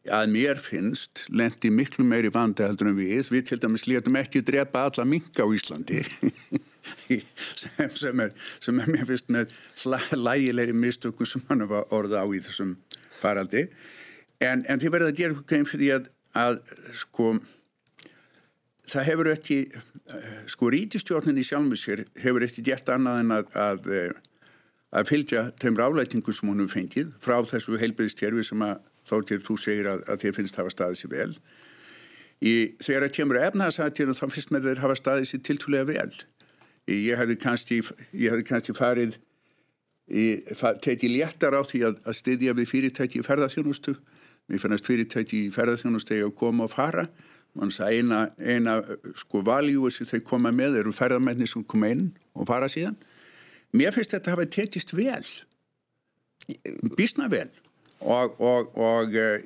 [0.10, 3.28] að mér finnst lendi miklu meiri vandi heldur en við.
[3.34, 6.04] Við til dæmis létum ekki drepa alla minka á Íslandi
[7.62, 9.54] sem, sem, er, sem er mér finnst með
[10.16, 12.78] lægilegri mistökum sem hann var orða á í þessum
[13.20, 13.68] faraldi.
[14.40, 16.62] En, en þið verður að gera eitthvað fyrir að, að
[16.96, 17.34] sko
[18.90, 19.60] það hefur ekki,
[20.50, 23.90] sko rítistjórnin í sjálfum sér hefur ekki gert annað en að, að,
[25.00, 29.40] að fylgja þeim ráleitingum sem hún hefur fengið frá þessu heilbyðistjörfi sem að þó til
[29.46, 31.32] þú segir að, að þér finnst hafa staðið sér vel.
[32.40, 36.12] Í, þegar það kemur efnaðsættir þá finnst mér þeir hafa staðið sér tiltúlega vel.
[36.90, 37.82] Ég hefði kannski,
[38.18, 39.18] ég hefði kannski farið,
[40.10, 43.98] tekið léttar á því að, að styðja við fyrirtæki í ferðarþjónustu.
[44.50, 47.06] Mér fannst fyrirtæki í ferðarþjónustu að koma og fara.
[47.60, 48.80] Eina, eina
[49.20, 52.98] sko valjúi sem þau koma með eru ferðarmennir sem koma inn og fara síðan.
[53.76, 55.26] Mér finnst þetta að hafa tekist vel,
[56.98, 57.50] bísna vel.
[58.00, 59.44] Og, og, og eh,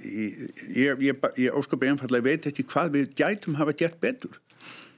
[0.77, 4.37] ég, ég, ég ósköp einfallega veit ekki hvað við gætum hafa gert betur.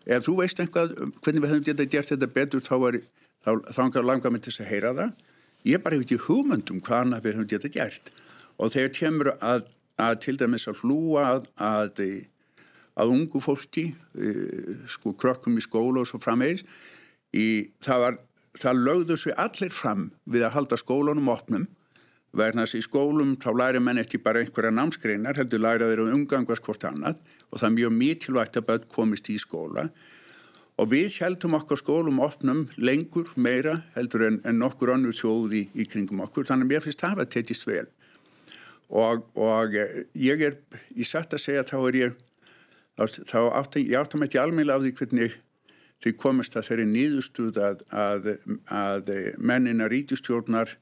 [0.05, 0.91] Ef þú veist einhvað
[1.23, 2.99] hvernig við hefum gert þetta betur þá, er,
[3.47, 5.23] þá, langar mér til að heyra það.
[5.65, 8.11] Ég bara hef ekki hugmyndum hvaðna við hefum gert.
[8.59, 9.71] Og þegar kemur að,
[10.03, 12.03] að til dæmis að hlúa að, að,
[12.95, 14.31] að ungu fólki e,
[14.91, 16.63] sko krökkum í skóla og svo framvegis.
[17.83, 18.19] Það var
[18.55, 21.65] það lögðu sér allir fram við að halda skólanum opnum.
[22.35, 26.13] Verðan þess í skólum þá læri menn ekki bara einhverja námskreinar, heldur læra þeir um
[26.17, 27.19] umgangast hvort annað.
[27.51, 29.87] Og það er mjög mikilvægt að börn komist í skóla.
[30.75, 35.63] Og við heldum okkur skólum opnum lengur meira heldur en, en nokkur annur þjóð í,
[35.71, 36.47] í kringum okkur.
[36.49, 37.85] Þannig að mér finnst það að tekist vel.
[38.91, 40.59] Og, og eh, ég er
[40.91, 42.19] í satt að segja þá er ég
[42.95, 45.37] þá áttum ég áttum ekki almeinlega á því hvernig
[46.03, 48.33] því komist að þeirri nýðustuð að, að,
[48.71, 50.75] að mennina rítistjórnar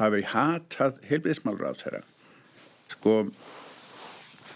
[0.00, 2.04] hafi hatað heilbíðismálur á þeirra.
[2.92, 3.16] Sko...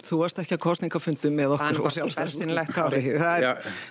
[0.04, 2.98] Þú varst ekki að kostningafundum með okkur og sjálfstæðslega kári.
[3.16, 3.44] Það,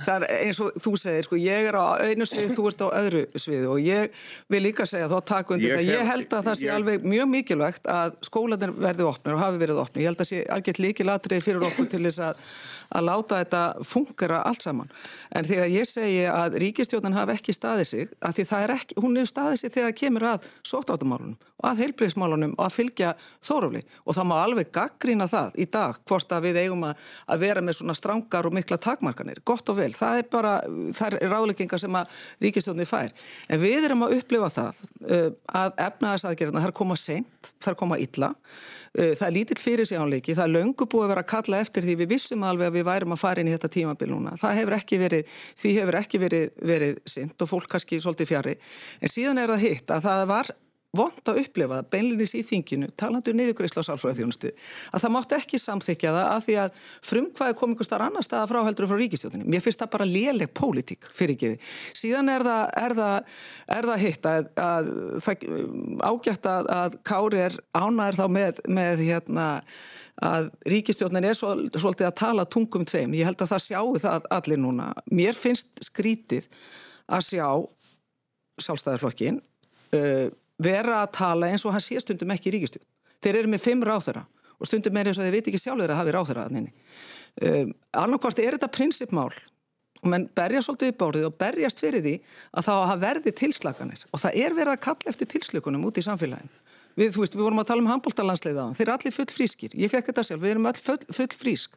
[0.06, 2.88] það er eins og þú segir, sko, ég er á einu svið, þú ert á
[2.99, 4.19] öðru svið og ég
[4.54, 5.89] vil líka segja þá takk undir það.
[5.89, 6.76] Ég held að það sé ég...
[6.76, 10.04] alveg mjög mikilvægt að skólanir verði opnir og hafi verið opnir.
[10.06, 12.45] Ég held að það sé algjört líkilatrið fyrir okkur til þess að
[12.93, 14.91] að láta þetta fungera allt saman.
[15.34, 18.99] En þegar ég segi að ríkistjóðan hafi ekki staðið sig, að því það er ekki,
[19.01, 23.13] hún hefur staðið sig þegar það kemur að sóttátumálunum og að heilbreyðsmálunum og að fylgja
[23.43, 27.43] þórufli og það má alveg gaggrína það í dag hvort að við eigum að, að
[27.45, 29.39] vera með svona strángar og mikla takmarkanir.
[29.47, 30.53] Gott og vel, það er bara,
[30.97, 33.15] það er ráleggingar sem að ríkistjóðni fær.
[33.47, 35.29] En við erum að upplifa það uh,
[35.63, 38.34] að efnaðarsaðgerðina þar koma sent, þar koma illa
[38.93, 41.86] það er lítill fyrir sig ánleiki, það er löngu búið að vera að kalla eftir
[41.88, 44.36] því við vissum alveg að við værum að fara inn í þetta tímabil núna.
[44.38, 48.53] Það hefur ekki verið, því hefur ekki verið, verið sint og fólk kannski svolítið fjari.
[49.01, 50.53] En síðan er það hitt að það var
[50.93, 54.51] vond að upplifa það beinlinis í þinginu, talandu um niðugreisla á sálfræðarþjónustu,
[54.93, 58.49] að það máttu ekki samþykja það að því að frumkvæði kom einhver starf annar staða
[58.51, 59.47] frá heldur frá ríkistjóðinu.
[59.49, 61.71] Mér finnst það bara léleg pólitík fyrir ekki.
[61.97, 63.34] Síðan er það, er það,
[63.77, 64.91] er það hitt að, að,
[65.34, 65.47] að
[66.12, 69.47] ágætt að, að Kári er ánæður þá með, með hérna
[70.21, 73.17] að ríkistjóðin er svo, svolítið að tala tungum tveim.
[73.17, 74.91] Ég held að það sjáu það allir núna.
[75.10, 76.45] Mér finnst skrítið
[77.10, 77.47] að sjá
[78.62, 79.41] sjálfstæðarflokkin
[79.97, 80.29] uh,
[80.62, 82.86] vera að tala eins og hann sé stundum ekki í ríkistjón.
[83.24, 84.26] Þeir eru með fimm ráþöra
[84.60, 86.74] og stundum er eins og þeir veit ekki sjálfur að hafi ráþöra að nynni.
[87.42, 89.32] Um, Annarkvæmst er þetta prinsipmál
[90.04, 92.13] og menn berja svolítið upp árið og berjast fyrir því
[92.60, 96.62] að það verði tilslaganir og það er verið að kalla eftir tilslökunum út í samfélaginu.
[96.93, 98.01] Við, þú veist, við vorum að tala um hann.
[98.03, 99.71] Þeir eru allir full frískir.
[99.77, 100.41] Ég fekk þetta sjálf.
[100.43, 101.71] Við erum öll full, full frísk.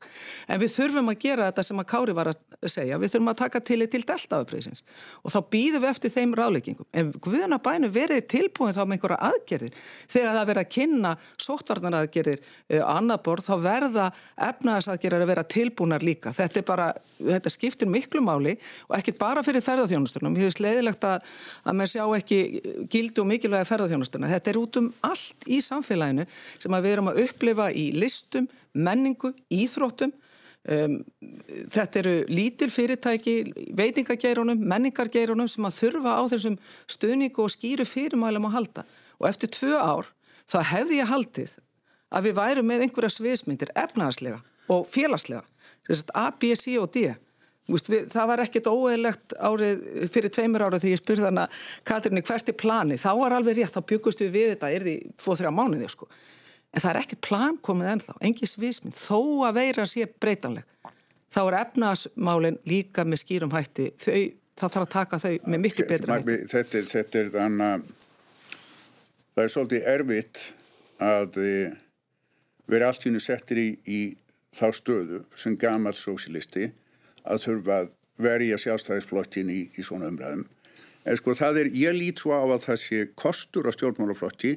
[0.49, 2.37] En við þurfum að gera þetta sem að Kári var að
[2.69, 2.99] segja.
[3.01, 4.83] Við þurfum að taka til til deltaafpriðsins.
[5.25, 6.89] Og þá býðum við eftir þeim ráleggingum.
[6.93, 9.73] En guðuna bænu verið tilbúin þá með einhverja aðgerðir.
[10.13, 11.13] Þegar það verið að kynna
[11.47, 14.07] sóttvarnar aðgerðir uh, annað borð, þá verða
[14.49, 16.33] efnaðasaðgerðir að vera tilbúnar líka.
[16.37, 18.57] Þetta, bara, þetta skiptir miklu máli
[18.89, 20.37] og ekki bara fyrir ferðarþjónustunum.
[25.07, 26.27] Að, að allt í samfélaginu
[26.59, 30.15] sem við erum að upplifa í listum, menningu, íþróttum.
[30.67, 30.97] Um,
[31.71, 33.37] þetta eru lítil fyrirtæki,
[33.79, 36.57] veitingageirunum, menningargeirunum sem að þurfa á þessum
[36.91, 38.87] stöningu og skýru fyrirmælum að halda.
[39.23, 40.11] Og eftir tvö ár
[40.51, 41.55] þá hefði ég haldið
[42.11, 44.43] að við værum með einhverja sviðsmyndir efnaðarslega
[44.73, 45.47] og félagslega.
[46.19, 47.26] A, B, C og D Vist, við,
[47.67, 49.83] það var ekkert óeðlegt árið
[50.15, 53.59] fyrir tveimur árið þegar ég spurði þannig að Katrinni hvert er plani, þá var alveg
[53.59, 56.09] rétt þá byggust við við þetta, er því fóð þrjá mánuði sko.
[56.73, 60.67] en það er ekkert plan komið ennþá engi svisminn, þó að veira sé breytanleg,
[61.35, 64.21] þá er efnaðasmálinn líka með skýrum hætti þau,
[64.57, 66.39] það þarf að taka þau með miklu betra hætti.
[66.53, 67.91] Þetta þetta er þannig að
[69.35, 70.45] það er svolítið erfitt
[71.03, 71.43] að
[72.67, 74.01] verið allt í hennu settir í, í
[74.57, 76.71] þá stöðu sem gammal sósilisti
[77.27, 77.91] að þurfa að
[78.27, 80.47] verja sjálfstæðisflokkin í, í svona umræðum.
[81.07, 84.57] En sko það er, ég lít svo á að það sé kostur á stjórnmálaflokki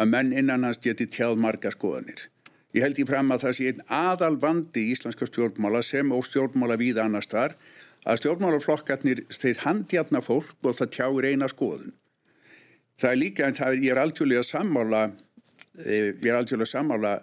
[0.00, 2.28] að menn innan hans geti tjáð marga skoðanir.
[2.76, 6.22] Ég held í fram að það sé einn aðal vandi í íslenska stjórnmála sem og
[6.28, 7.56] stjórnmála við annars þar
[8.06, 11.96] að stjórnmálaflokkarnir þeir handjafna fólk og það tjáir eina skoðun.
[13.00, 15.02] Það er líka en það er, ég er aldjúlega sammála,
[15.82, 17.14] eh, ég er aldjúlega sammála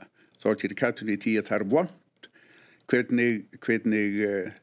[0.42, 2.30] þá til kattunni tíu að það er vond
[2.92, 4.58] hvernig, hvernig eh,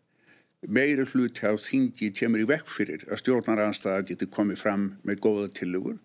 [0.68, 5.48] meiri hluti á þingi kemur í vekk fyrir að stjórnaranstæða getur komið fram með góða
[5.59, 5.98] tillögur.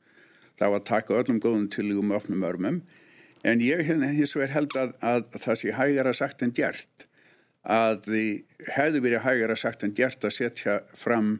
[0.59, 2.81] Það var að taka öllum góðum tillögum og opnum örmum
[3.43, 7.05] En ég hins vegar held að, að það sé hægara sagt en gert
[7.63, 11.37] að þið hefðu verið hægara sagt en gert að setja fram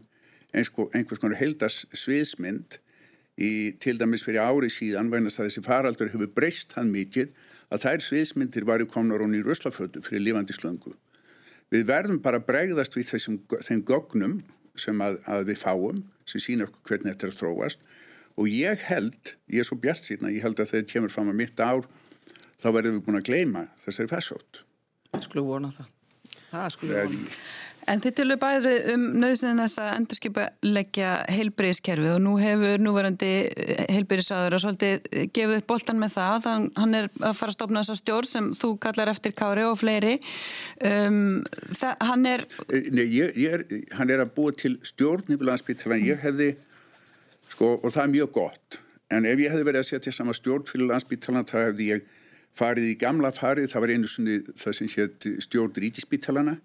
[0.54, 2.80] einhvers konar heldas sviðsmynd
[3.40, 3.52] í
[3.84, 7.36] til dæmis fyrir ári síðan vegna að þessi faraldur hefur breyst hann mikið
[7.70, 10.96] að þær sviðsmyndir varu komnar hún í Ruslafötu fyrir lifandi slöngu.
[11.70, 14.40] Við verðum bara bregðast við þessum, þeim gögnum
[14.80, 17.84] sem að, að við fáum sem sína okkur hvernig þetta er að þróast.
[18.40, 21.40] Og ég held, ég er svo bjart síðan ég held að þegar kemur fram að
[21.42, 21.86] mitt ár
[22.60, 24.64] þá verðum við búin að gleima þessari fessótt
[25.26, 25.88] Skulum vona það.
[26.52, 27.38] Það skulum vona
[27.90, 33.32] En þið tilur bæði um nöðsinn þess að endurskipa leggja heilbríðiskerfið og nú hefur núverandi
[33.90, 36.36] heilbríðisáður að svolítið gefið upp boltan með það.
[36.46, 39.80] Þannig hann er að fara að stopna þessa stjórn sem þú kallar eftir Kári og
[39.82, 40.18] fleiri.
[40.86, 41.40] Um,
[41.72, 43.66] það, hann er Nei, ég, ég er,
[43.98, 46.52] hann er að búa til stjórn landsbytt þannig að ég hefði
[47.50, 48.80] sko, og það er mjög gott.
[49.10, 52.10] En ef ég hefði verið að setja saman stjórn fyrir landsbyttalan þá hefði ég
[52.60, 56.58] farið í gamla farið, það var einu svonni það sem hétt stjórn ríkispittalana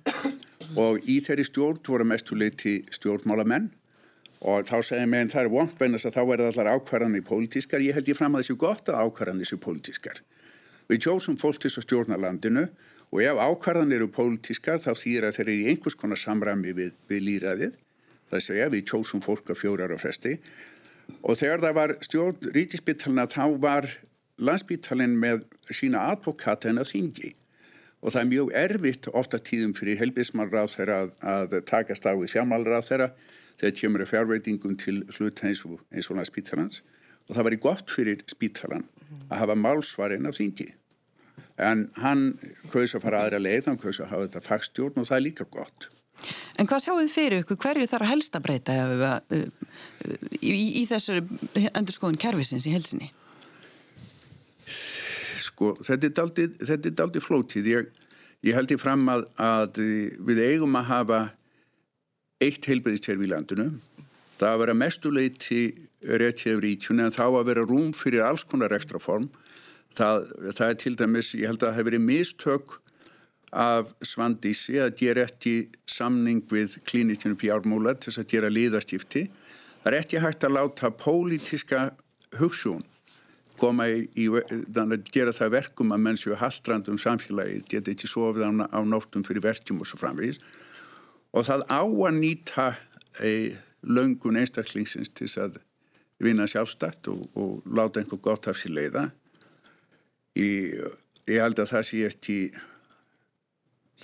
[0.76, 3.70] og í þeirri stjórn voru mestuleiti stjórnmálamenn.
[4.44, 7.84] Og þá segja mér en það er vondt vennast að þá verða allar ákvarðanir pólitískar,
[7.84, 10.20] ég held ég fram að þessu gott að ákvarðanir séu pólitískar.
[10.90, 12.66] Við tjóðsum fólk til þessu stjórnalandinu
[13.14, 16.90] og ef ákvarðanir eru pólitískar þá þýr að þeir eru í einhvers konar samrami við,
[17.08, 17.78] við líraðið,
[18.32, 20.34] það segja við tjóðsum fólk á fjórar og fresti.
[21.24, 23.88] Og þegar það var stjórn rítispítalina þá var
[24.44, 27.32] landsbítalinn með sína advokata en að þingi
[28.04, 32.28] og það er mjög erfitt ofta tíðum fyrir helbismannráð þeirra að, að takast á í
[32.28, 33.08] fjármálráð þeirra
[33.56, 36.82] þegar kemur fjárveitingum til hlut eins og, eins og landsbítalans
[37.28, 38.84] og það var í gott fyrir spítalan
[39.30, 40.68] að hafa málsvarinn af þingi
[41.64, 42.32] en hann
[42.72, 45.48] kaus að fara aðra leið, hann kaus að hafa þetta fagstjórn og það er líka
[45.48, 45.90] gott
[46.56, 47.58] En hvað sjáu þið fyrir ykkur?
[47.60, 49.18] Hverju þarf að helsta breyta uh,
[50.40, 51.18] í, í þessu
[51.74, 53.10] endurskóðun kervisins í helsinni?
[55.54, 57.70] Sko, þetta er daldi flótið.
[57.70, 57.90] Ég,
[58.42, 59.80] ég held ég fram að, að
[60.26, 61.18] við eigum að hafa
[62.42, 63.68] eitt heilbæðiskerfi í landinu.
[64.34, 65.60] Það að vera mestuleiti
[66.02, 69.28] rétt hefur ítjunni en þá að vera rúm fyrir alls konar ekstra form.
[69.94, 72.74] Það, það er til dæmis, ég held að það hefur verið mistök
[73.54, 79.28] af Svandísi að gera ekki samning við klínikinu Pjármúla til að gera liðastifti.
[79.84, 81.84] Það er ekki hægt að láta pólitiska
[82.40, 82.82] hugsun
[83.64, 88.10] koma í, í þannig að gera það verkum að menn séu haldrandum samfélagi, geta ekki
[88.10, 90.40] sofið á, á nóttum fyrir verkjum og svo framvís
[91.34, 92.66] og það á að nýta
[93.18, 95.58] e, löngun einstaklingsins til að
[96.22, 99.08] vinna sjálfstætt og, og láta einhver gott af sér leiða.
[100.38, 100.78] Ég,
[101.26, 102.38] ég held að það sé ekki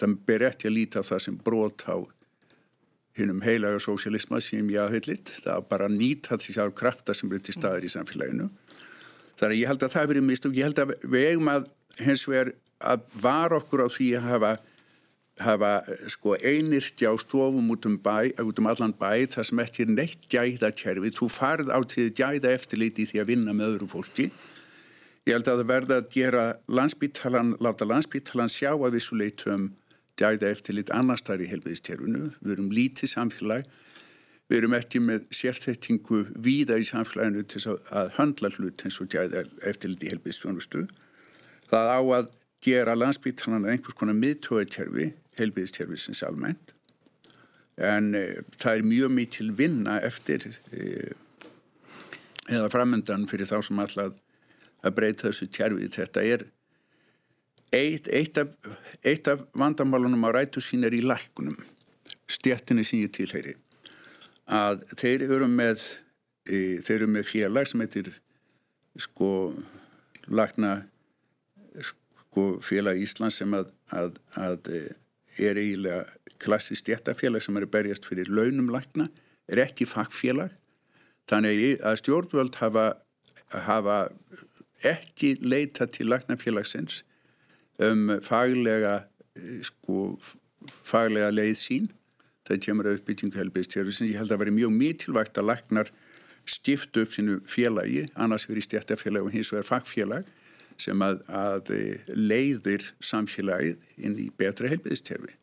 [0.01, 1.97] það ber ekki að líta það sem brot á
[3.19, 7.57] hinnum heilaga sósialisma sem ég aðhullit það bara nýta þessi á krafta sem er til
[7.57, 8.49] staðir í samfélaginu
[9.41, 11.71] þar að ég held að það verið mist og ég held að við eigum að
[12.05, 14.53] hens vegar að var okkur á því að hafa,
[15.41, 15.73] hafa
[16.13, 20.29] sko einirstjá stofum út um, bæ, út um allan bæ þar sem ekki er neitt
[20.33, 24.31] gæða kjærfi þú farð á til gæða eftirliti því að vinna með öðru fólki.
[25.29, 29.69] Ég held að það verða að gera landsbítalan, láta landsbítalan sjá að við svo leitum
[30.21, 32.31] gæða eftir lit annars þar í helbiðistjærfinu.
[32.41, 33.69] Við erum lítið samfélag,
[34.51, 37.63] við erum ekki með sérþettingu víða í samfélaginu til
[37.95, 40.85] að handla hlut eins og gæða eftir lit í helbiðistjónustu.
[41.71, 42.33] Það á að
[42.67, 46.75] gera landsbyttalan einhvers konar miðtóðatjærfi, helbiðistjærfi sem almennt.
[47.81, 48.25] En e,
[48.59, 51.15] það er mjög mikil vinna eftir e,
[52.51, 54.19] eða framöndan fyrir þá sem alltaf
[54.85, 55.89] að breyta þessu tjærfi.
[55.95, 56.49] Þetta er
[57.71, 58.49] Eitt, eitt, af,
[59.07, 61.55] eitt af vandamálunum á rætu sín er í lækunum,
[62.27, 63.53] stjættinni sem ég tilheyri,
[64.51, 65.83] að þeir eru með,
[66.49, 68.11] e, þeir eru með félag sem heitir
[68.99, 69.31] sko
[70.31, 70.81] lagna
[71.87, 74.83] sko félag Íslands sem að, að, að e,
[75.41, 76.05] er eiginlega
[76.41, 79.07] klassi stjættafélag sem eru berjast fyrir launum lagna,
[79.51, 80.53] er ekki fagfélag,
[81.29, 82.87] þannig að stjórnvöld hafa,
[83.67, 83.99] hafa
[84.87, 87.03] ekki leita til lagnafélagsins
[87.85, 88.95] um faglega
[89.37, 90.15] eh, sko,
[90.85, 91.89] faglega leið sín
[92.51, 95.93] það kemur að uppbyggingu helbiðstjörfi sem ég held að veri mjög mítilvægt að læknar
[96.49, 100.29] stiftu upp sínu félagi annars verið stjættafélag og hins vegar fagfélag
[100.81, 105.37] sem að, að eh, leiðir samfélagið inn í betra helbiðstjörfi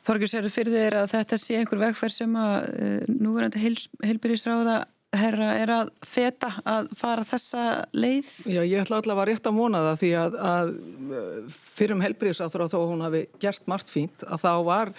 [0.00, 4.78] Þorgjur sér fyrir þér að þetta sé einhver vegferð sem að uh, núverandi heilbyrjisráða
[5.16, 7.64] herra er að feta að fara þessa
[7.96, 8.28] leið?
[8.46, 10.70] Já, ég ætla allavega rétt að vona það því að, að
[11.56, 14.92] fyrir um helbriðsáþur á þó hún hafi gert margt fínt að þá var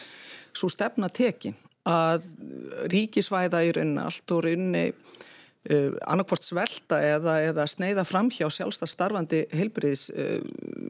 [0.58, 2.28] svo stefna tekin að
[2.91, 4.86] ríkisvæða í rauninni allt og rauninni
[5.70, 10.39] Uh, annarkvort svelta eða, eða sneiða fram hjá sjálfstað starfandi heilbriðs uh,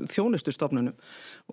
[0.09, 0.95] þjónustustofnunum.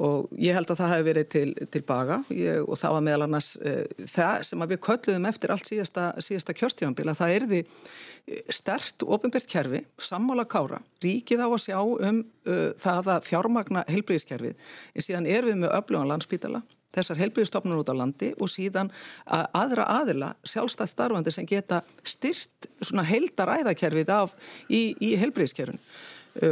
[0.04, 3.26] Og ég held að það hefði verið til, til baga ég, og það var meðal
[3.28, 3.82] annars uh,
[4.14, 7.62] það sem við kölluðum eftir allt síðasta, síðasta kjörtjónbíla, það erði
[8.52, 12.18] stert og ofinbært kerfi, sammála kára, ríkið á að sjá um
[12.80, 16.62] það að fjármagna heilbriðskerfið en síðan er við með öflugan landsbítala
[16.94, 18.90] þessar helbriðstofnur út á landi og síðan
[19.26, 24.32] aðra aðila sjálfstæð starfandi sem geta styrt svona heldar æðakerfið af
[24.68, 25.80] í, í helbriðskerfun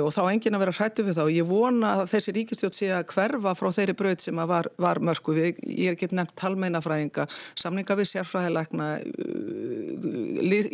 [0.02, 1.22] og þá engin að vera hrættu við þá.
[1.24, 5.00] Og ég vona að þessi ríkistjótt sé að hverfa frá þeirri braut sem var, var
[5.04, 7.26] mörku við, ég er gett nefnt talmeinafræðinga
[7.58, 8.88] samninga við sérfræðilegna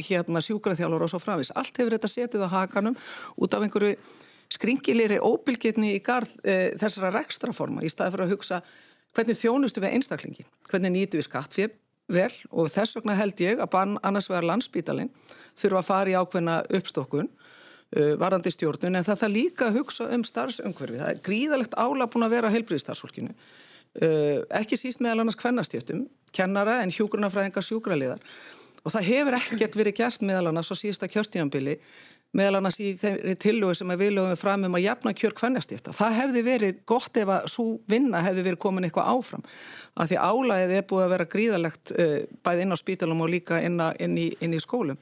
[0.09, 2.97] hérna sjúkraþjálfur og svo framvis allt hefur þetta setið á hakanum
[3.37, 3.99] út af einhverju
[4.53, 8.61] skringilegri óbylgitni í garð e, þessara rekstraforma í staði fyrir að hugsa
[9.17, 11.79] hvernig þjónustu við einstaklingi, hvernig nýtu við skattfjöf
[12.13, 15.13] vel og þess vegna held ég að bann annars vegar landsbítalinn
[15.59, 17.31] þurfa að fara í ákveðna uppstokkun
[18.21, 21.01] varandi stjórnun en það það líka að hugsa um starfsumhverfi.
[21.03, 23.35] Það er gríðalegt ála búin að vera á heilbríðstarfsfólkinu.
[23.93, 28.23] Uh, ekki síst meðal annars kvennastjöftum, kennara en hjúgrunafræðingar sjúkraliðar
[28.83, 31.75] og það hefur ekkert verið gert meðal annars á síðasta kjörtíðanbili
[32.33, 35.93] meðal annars í þeirri tillögu sem við lögum fram um að jafna kjör kvennastífta.
[35.93, 39.45] Það hefði verið gott ef að svo vinna hefði verið komin eitthvað áfram.
[39.93, 42.19] Af því álæðið er búið að vera gríðalegt uh,
[42.49, 44.97] bæð inn á spítalum og líka inn, inn, í, í skólum.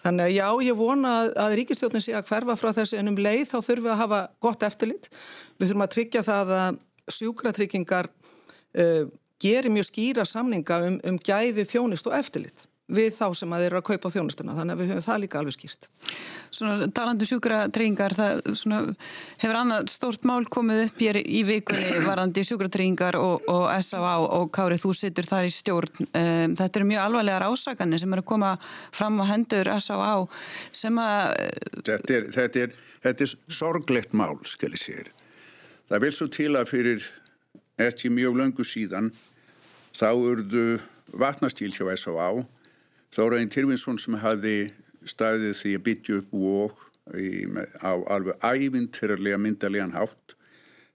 [0.00, 3.18] Þannig að já, ég vona að, að ríkistjóðin sé að hverfa frá þessu en um
[3.20, 5.10] leið þá þurfum við að hafa gott eftirlit.
[5.58, 6.78] Við þurfum að tryggja það að
[7.10, 9.04] sjúkratryggingar uh,
[9.40, 13.70] gerir mjög skýra samninga um, um gæði þjónist og eftirlit við þá sem að þeir
[13.70, 15.88] eru að kaupa þjónustuna þannig að við höfum það líka alveg skýrt
[16.50, 18.80] Svona talandu um sjúkratreyingar það svona,
[19.38, 24.16] hefur annað stórt mál komið upp hér í vikunni varandi sjúkratreyingar og, og S.A.A.
[24.24, 28.24] og Kári þú sittur þar í stjórn um, þetta eru mjög alvarlegar ásakanir sem eru
[28.24, 28.52] að koma
[28.96, 30.12] fram á hendur S.A.A.
[30.82, 31.24] sem að
[31.86, 32.76] þetta er, þetta, er,
[33.06, 35.10] þetta er sorglegt mál skal ég segja
[35.90, 37.10] það vil svo til að fyrir
[37.80, 39.10] eftir mjög löngu síðan
[39.96, 40.80] þá urðu
[41.18, 42.44] vatnastíl hjá S.A.A.
[43.10, 44.70] Þóraðin Tyrfinsson sem hafði
[45.08, 46.82] staðið því að bytja upp og
[47.18, 47.30] í,
[47.82, 50.36] á alveg ævintyrlega myndarlegan hátt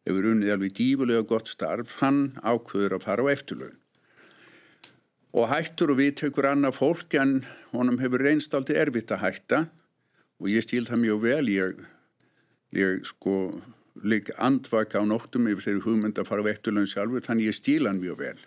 [0.05, 1.97] hefur unnið alveg dífulega gott starf.
[1.99, 3.80] Hann ákveður að fara á eftirlaun.
[5.36, 7.39] Og hættur og við tekur annað fólk en
[7.74, 9.63] honum hefur reynst aldrei erfitt að hætta.
[10.39, 11.49] Og ég stíl það mjög vel.
[11.51, 11.82] Ég,
[12.80, 13.36] ég sko
[14.05, 17.89] líka andvaka á nóttum yfir þeirri hugmynd að fara á eftirlaun sjálfur þannig ég stíl
[17.89, 18.38] hann mjög vel.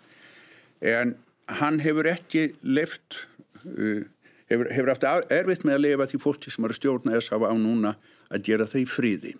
[0.81, 1.17] En
[1.59, 3.25] hann hefur ekki left
[3.63, 7.55] hefur, hefur haft erfitt með að lifa því fólki sem eru stjórna þess að á
[7.59, 7.93] núna
[8.29, 9.35] að gera það í fríði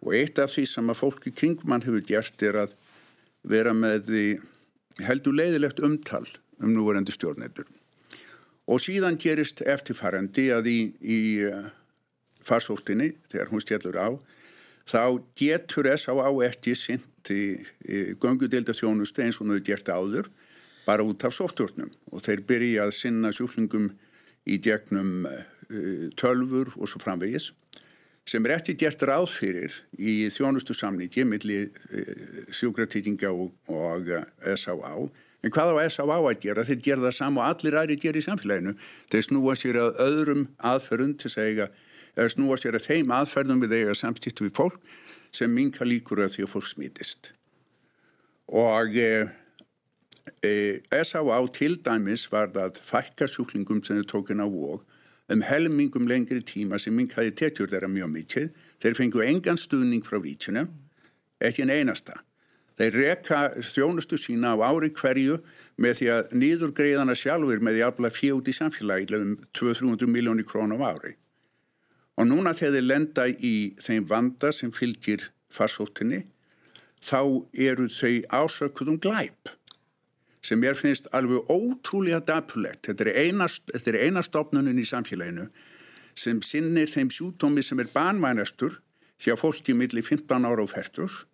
[0.00, 2.76] og eitt af því sem að fólki kringmann hefur gert er að
[3.48, 4.08] vera með
[5.06, 6.24] heldur leiðilegt umtal
[6.60, 7.68] um núverandi stjórnættur
[8.70, 11.70] og síðan gerist eftirfærandi að í, í uh,
[12.46, 14.08] farsóttinni þegar hún stjálfur á
[14.90, 15.02] þá
[15.38, 20.30] getur á eftir sint í, í göngudelda þjónustu eins og hún hefur gert áður
[20.86, 23.90] bara út af sótturnum og þeir byrja að sinna sjúklingum
[24.48, 27.50] í gegnum uh, tölfur og svo framvegis
[28.28, 34.24] sem er eftir gert ráð fyrir í þjónustu samningi millir uh, sjúkratýtinga og, og uh,
[34.54, 34.94] S.A.A.
[35.40, 36.18] En hvað á S.A.A.
[36.18, 36.64] að gera?
[36.68, 38.74] Þeir gera það saman og allir aðri gera í samfélaginu.
[39.12, 41.70] Þeir snúa sér að öðrum aðferðum til segja,
[42.16, 44.80] eða snúa sér að þeim aðferðum við eiga samstýttu við fólk
[45.32, 47.32] sem minka líkur að því að fólk smítist.
[48.50, 49.10] Og E,
[50.42, 51.38] S.A.A.
[51.52, 54.82] til dæmis var það fækka sjúklingum sem þau tókin á vóg
[55.30, 58.48] um helmingum lengri tíma sem minn hæði tekjur þeirra mjög mikið.
[58.82, 60.66] Þeir fengu engan stuðning frá vítjuna,
[61.38, 62.16] ekki en einasta.
[62.80, 65.36] Þeir reka þjónustu sína á ári hverju
[65.76, 70.08] með því að nýður greiðana sjálfur með því að afla fjóð í samfélagi um 200-300
[70.10, 71.14] miljónir krón á ári.
[72.16, 76.24] Og núna þegar þeir lenda í þeim vanda sem fylgir farsóttinni,
[77.04, 77.20] þá
[77.52, 79.52] eru þau ásökuðum glæp
[80.42, 82.86] sem ég finnst alveg ótrúlega dapulegt.
[82.88, 85.48] Þetta er eina, þetta er eina stopnunum í samfélaginu
[86.18, 88.80] sem sinnir þeim sjútómi sem er banvænastur
[89.20, 91.24] hjá fólki millir 15 ára og færtus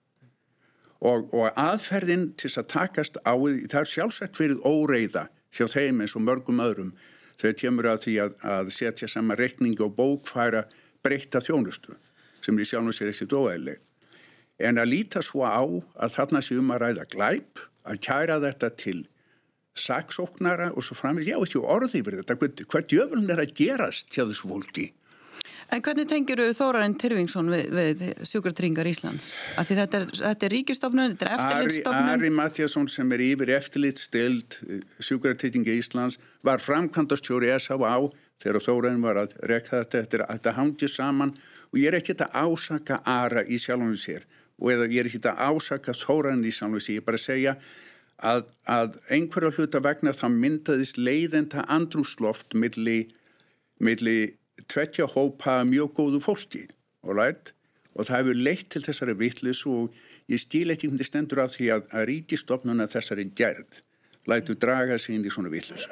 [1.01, 6.17] og, og aðferðin til að takast á það er sjálfsagt fyrir óreiða hjá þeim eins
[6.19, 6.95] og mörgum öðrum
[7.37, 10.65] þegar kemur að því að, að setja saman reikningi og bókfæra
[11.05, 11.97] breyta þjónustu
[12.43, 13.81] sem er sjálfum sér ekkert óæðileg.
[14.57, 18.71] En að líta svo á að þarna sé um að ræða glæp, að kæra þetta
[18.81, 18.99] til
[19.77, 24.09] saksóknara og svo framins, já, ekki orði yfir þetta, hvað, hvað djöfuln er að gerast
[24.15, 24.87] hjá þessu fólki?
[25.75, 29.33] En hvernig tengir þú Þórarinn Tyrfingsson við, við sjúkartringar Íslands?
[29.59, 32.11] Af því þetta er, þetta er ríkistofnun, þetta er eftirlitstofnun.
[32.13, 37.97] Ari, Ari Matjasson sem er yfir eftirlitstild eh, sjúkartringa Íslands var framkvæmdastjóri S.A.A.
[38.43, 41.35] þegar Þórarinn var að rekka þetta eftir að þetta hangi saman
[41.73, 44.27] og ég er ekki að ásaka Ara í sjálfum sér
[44.57, 47.57] og eða ég er ekki að ásaka Þórarinn í sér, ég er bara að segja
[48.17, 53.05] að, að einhverja hluta vegna þá myndaðist leiðenda andrúsloft milli,
[53.79, 56.65] milli tvettja hópa mjög góðu fólki
[57.05, 57.53] right?
[57.97, 59.93] og það hefur leitt til þessari vittlis og
[60.33, 63.83] ég stíl ekki hvernig stendur á því að, að ríkistofnuna þessari gerð
[64.27, 65.87] lætu draga sig inn í svona vittlis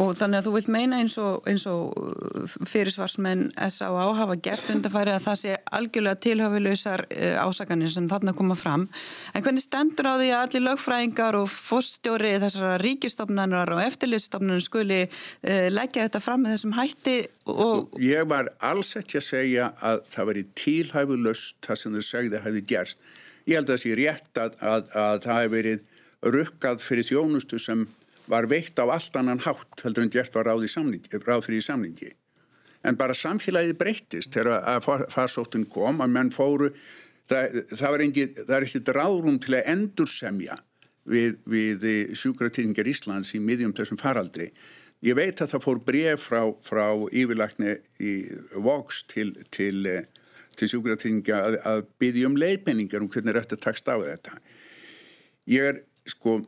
[0.00, 4.06] Og þannig að þú vilt meina eins og, og uh, fyrirsvarsmenn S.A.A.
[4.16, 8.86] hafa gert undarfæri að það sé algjörlega tilhöfuleysar uh, ásakanir sem þarna koma fram.
[9.36, 15.02] En hvernig stendur á því að allir lögfræðingar og fórstjóri þessara ríkistofnanar og eftirlitstofnanar skuli
[15.04, 17.18] uh, leggja þetta fram með þessum hætti?
[17.52, 17.92] Og...
[18.02, 22.68] Ég var alls ekki að segja að það veri tilhæfulöst það sem þau segði hefði
[22.72, 23.08] gerst.
[23.44, 25.88] Ég held að það sé rétt að, að, að það hefði verið
[26.32, 27.88] rukkað fyrir þjónustu sem
[28.32, 31.68] var veitt á allt annan hátt heldur en gert var ráð, samningi, ráð fyrir í
[31.68, 32.10] samningi.
[32.82, 36.72] En bara samfélagið breyttist þegar að farsóttin kom að menn fóru,
[37.30, 40.56] það, það, engi, það er ekkert ráðrum til að endursemja
[41.08, 41.86] við, við
[42.18, 44.50] sjúkratýringar Íslands í miðjum þessum faraldri.
[45.02, 48.12] Ég veit að það fór bref frá, frá yfirlagni í
[48.62, 49.82] Vox til, til,
[50.58, 54.38] til sjúkratýringa að, að byggja um leiðmenningar um hvernig þetta takst á þetta.
[55.50, 56.38] Ég er sko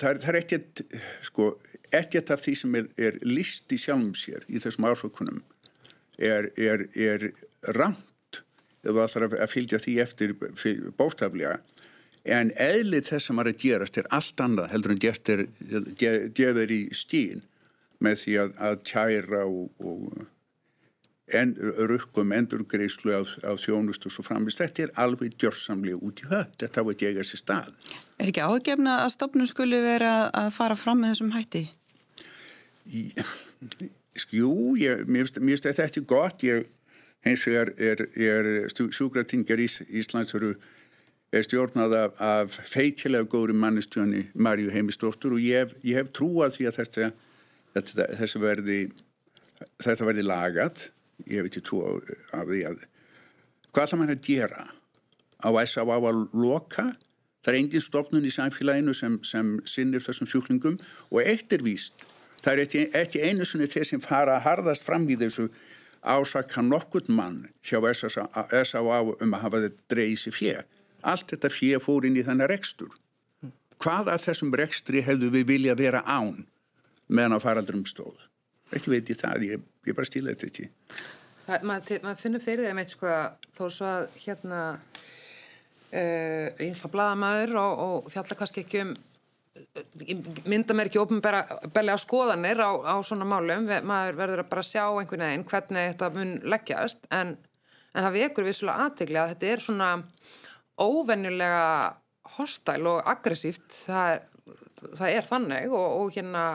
[0.00, 0.82] það það er ekkert
[1.24, 1.48] sko,
[1.94, 5.42] ekkert af því sem er, er list í sjálfum sér í þessum ásökunum
[6.18, 7.30] er, er, er
[7.76, 8.42] ramt
[8.86, 10.36] eða það þarf að fylgja því eftir
[10.98, 11.58] bóstaflega
[12.36, 15.44] en eðlið þess sem er að gerast er allt annað heldur en gert er
[16.36, 17.44] gefur í stín
[18.02, 20.24] með því að, að tjæra og, og
[21.34, 21.54] en,
[21.90, 24.60] rukkum endurgreyslu af, af þjónust og svo framist.
[24.62, 26.54] Þetta er alveg djórsamlega út í höfn.
[26.62, 27.72] Þetta var ekki eiga sér stað.
[28.20, 31.64] Er ekki ágefna að stopnum skulle vera að fara fram með þessum hætti?
[34.30, 36.46] Jú, ég, mér finnst þetta ekki gott.
[36.46, 36.68] Ég,
[37.26, 40.54] hins vegar er, er, er sjúkratingar Ís, Íslands eru
[41.34, 46.54] er stjórnað af, af feitilega góðri mannistjóni Marju Heimistóttur og ég hef, ég hef trúað
[46.54, 47.08] því að þetta,
[47.74, 48.78] þetta, þetta verði
[49.82, 50.84] þetta verði lagat
[51.24, 52.82] ég hef ekki trú af því að
[53.72, 54.66] hvað það mann að gera
[55.40, 55.96] á S.A.A.
[55.96, 56.90] að loka
[57.44, 60.78] það er engin stofnun í samfélaginu sem, sem sinnir þessum sjúklingum
[61.10, 62.06] og eitt er víst
[62.42, 65.48] það er ekki, ekki einu sinni þeir sem fara að harðast fram í þessu
[66.06, 69.00] ásaka nokkurt mann hjá S.A.A.
[69.20, 70.56] um að hafa þetta dreyið sér fjö
[71.06, 72.92] allt þetta fjö fór inn í þennar rekstur
[73.82, 76.46] hvað af þessum rekstri hefðu við vilja vera án
[77.08, 78.24] meðan á faraldrum stóð
[78.74, 80.70] ekki veit ég það, ég, ég bara stíla þetta ekki.
[81.46, 83.10] Maður, maður finnur fyrir þeim eitt sko
[83.54, 88.82] þó svo að hérna uh, ég ætla að blaða maður og, og fjalla kannski ekki
[88.86, 88.96] um
[90.48, 93.68] mynda mér ekki ofnbælega skoðanir á, á svona málum.
[93.88, 97.06] Maður verður að bara sjá einhvern veginn hvernig þetta mun leggjast.
[97.14, 97.34] En,
[97.92, 99.90] en það vekur svolítið aðtegli að þetta er svona
[100.76, 101.66] óvenjulega
[102.36, 103.68] hostæl og aggressíft.
[103.86, 104.16] Það,
[104.86, 106.46] það er þannig og, og hérna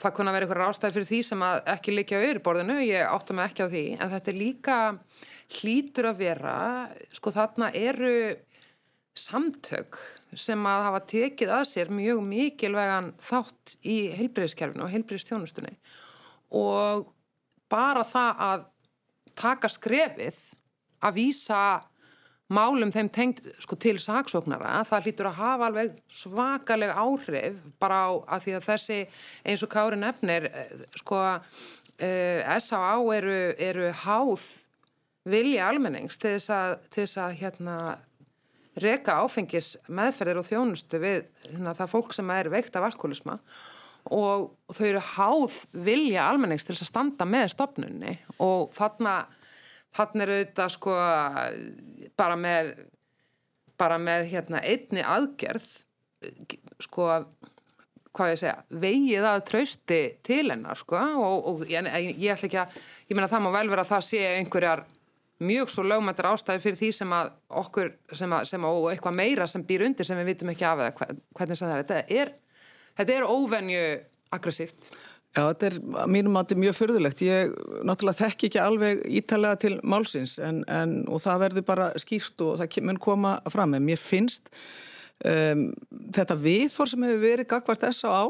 [0.00, 3.50] það kunna vera einhverja ástæði fyrir því sem ekki líka á yfirborðinu, ég átta mig
[3.50, 3.84] ekki á því.
[3.98, 4.78] En þetta er líka
[5.58, 6.56] hlítur að vera,
[7.12, 8.14] sko þarna eru
[9.18, 9.98] samtök
[10.32, 15.74] sem að hafa tekið að sér mjög mikilvegan þátt í heilbreyðiskerfinu og heilbreyðistjónustunni
[16.56, 17.10] og
[17.72, 18.64] bara það að
[19.36, 20.38] taka skrefið
[21.04, 21.60] að vísa
[22.52, 28.10] málum þeim tengt sko, til saksóknara, það hlýtur að hafa alveg svakalega áhrif bara á
[28.36, 28.98] að því að þessi
[29.48, 31.20] eins og Kári nefnir eh, sko
[31.98, 32.96] eh, S.A.A.
[33.16, 34.46] eru, eru háð
[35.28, 37.76] vilja almennings til þess að, til þess að hérna
[38.82, 43.36] reka áfengis meðferðir og þjónustu við hérna, það fólk sem er veikt af alkoholisma
[44.10, 49.20] og þau eru háð vilja almennings til þess að standa með stopnunni og þarna
[49.92, 50.96] Þannig er auðvitað sko
[52.16, 52.72] bara með,
[53.80, 55.66] bara með hérna, einni aðgerð
[56.82, 57.08] sko
[58.12, 61.86] hvað ég segja, vegið að trausti til hennar sko og, og ég,
[62.20, 62.74] ég ætla ekki að,
[63.08, 64.84] ég menna það má vel vera að það sé einhverjar
[65.42, 67.32] mjög svo lögmættar ástæði fyrir því sem að
[67.62, 70.66] okkur, sem að, sem að, og eitthvað meira sem býr undir sem við vitum ekki
[70.68, 71.82] af eða hvernig það er.
[71.82, 72.32] Þetta er,
[73.00, 73.82] þetta er óvenju
[74.36, 74.92] aggressíft.
[75.32, 75.76] Já, þetta er
[76.12, 77.24] mínum að þetta er mjög förðulegt.
[77.24, 77.52] Ég
[77.88, 82.58] náttúrulega þekk ekki alveg ítalega til málsins en, en, og það verður bara skýrt og
[82.60, 83.78] það mun koma fram.
[83.78, 84.52] En mér finnst
[85.22, 85.68] Um,
[86.10, 88.24] þetta viðfór sem hefur verið gagvart S.A.A.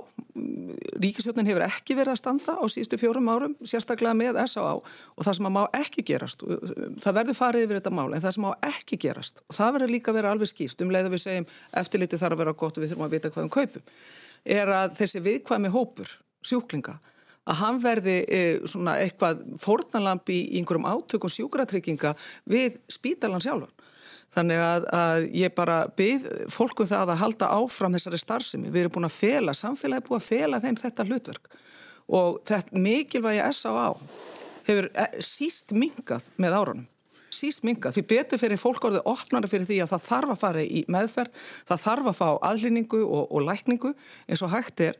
[1.01, 4.75] Ríkisjónin hefur ekki verið að standa á síðustu fjórum árum sérstaklega með S.A.A.
[4.77, 8.45] og það sem má ekki gerast það verður farið yfir þetta mál en það sem
[8.45, 11.25] má ekki gerast og það verður líka að vera alveg skýrt um leið að við
[11.25, 11.49] segjum
[11.81, 13.89] eftirliti þarf að vera gott og við þurfum að vita hvað um kaupum
[14.59, 16.13] er að þessi viðkvæmi hópur
[16.47, 16.99] sjúklinga
[17.43, 22.15] að hann verði e, svona eitthvað fórnalampi í einhverjum átökum sjúkratrygginga
[22.51, 23.73] við spítalan sjálfan
[24.33, 28.71] Þannig að, að ég bara byrð fólku um það að halda áfram þessari starfsemi.
[28.73, 31.53] Við erum búin að fela, samfélagi er búin að fela þeim þetta hlutverk
[32.13, 33.91] og þetta mikilvægi S.A.A.
[34.67, 36.89] hefur eh, síst mingað með árunum.
[37.33, 37.97] Síst mingað.
[37.97, 41.45] Því betur fyrir fólk orðið opnara fyrir því að það þarf að fara í meðferð,
[41.69, 43.93] það þarf að fá aðlýningu og, og lækningu
[44.27, 44.99] eins og hægt er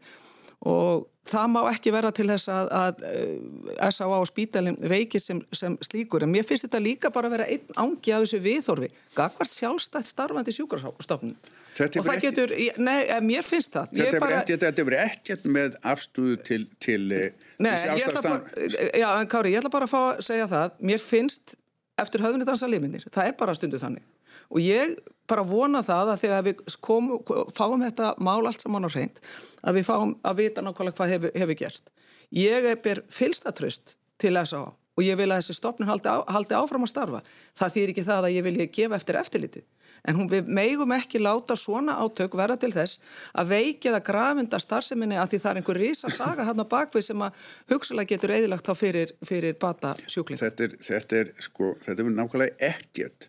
[0.69, 4.19] og það má ekki vera til þess að, að eh, S.A.A.
[4.19, 6.25] og spítalinn veikist sem, sem slíkur.
[6.27, 10.11] En mér finnst þetta líka bara að vera einn ángi af þessu viðþorfi gagvart sjálfstætt
[10.11, 11.37] starfandi sjúkarstofnun
[11.73, 13.95] og það getur, nei, eh, mér finnst það.
[14.03, 14.43] Þetta bara...
[14.67, 19.89] hefur ekkert með afstúðu til, til, eh, til sjálfstætt Já, en Kári, ég ætla bara
[19.89, 20.81] að fá að segja það.
[20.91, 21.57] Mér finnst
[22.03, 24.05] eftir höfðunni dansa liminir, það er bara stundu þannig
[24.53, 24.99] og ég
[25.31, 27.19] bara vona það að þegar við komu,
[27.57, 29.21] fáum þetta mál allt saman á hreint
[29.63, 31.93] að við fáum að vita nákvæmlega hvað hefur, hefur gerst.
[32.33, 34.65] Ég er ber fylstatröst til S.A.
[34.73, 37.23] og ég vil að þessi stopnum haldi, á, haldi áfram að starfa.
[37.59, 39.67] Það þýr ekki það að ég vilja gefa eftir eftirlitið.
[40.03, 42.99] En hún, við meigum ekki láta svona átök verða til þess
[43.39, 47.05] að veikið að grafinda starfseminni að því það er einhver risa saga hann á bakvið
[47.07, 50.41] sem að hugsalega getur eðilagt þá fyrir, fyrir bata sjúkling.
[50.43, 53.29] Þetta er, þetta er, sko, þetta er nákvæmlega ekkert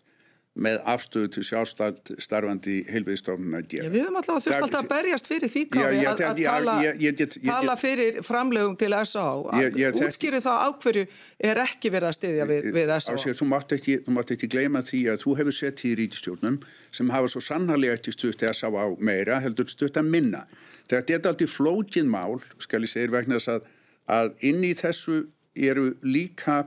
[0.54, 3.86] með afstöðu til sjálfstætt starfandi heilviðstofnum að gera.
[3.88, 7.22] Já, við höfum alltaf þurft alltaf að berjast fyrir því kári að, tala, ég, ég,
[7.24, 9.24] ég, tala fyrir framlegum til S.A.
[10.04, 11.08] Útskýri þá ákverju
[11.50, 13.18] er ekki verið að styðja við, við S.A.
[13.40, 13.98] Þú mátt ekki,
[14.36, 16.60] ekki gleyma því að þú hefur sett í rítistjórnum
[16.94, 18.70] sem hafa svo sannarlega ekki stutt S.A.
[19.02, 20.46] meira heldur stutt að minna.
[20.86, 23.70] Þetta er alltaf flókin mál, skal ég segja vegna þess að,
[24.06, 25.24] að inn í þessu
[25.54, 26.62] eru líka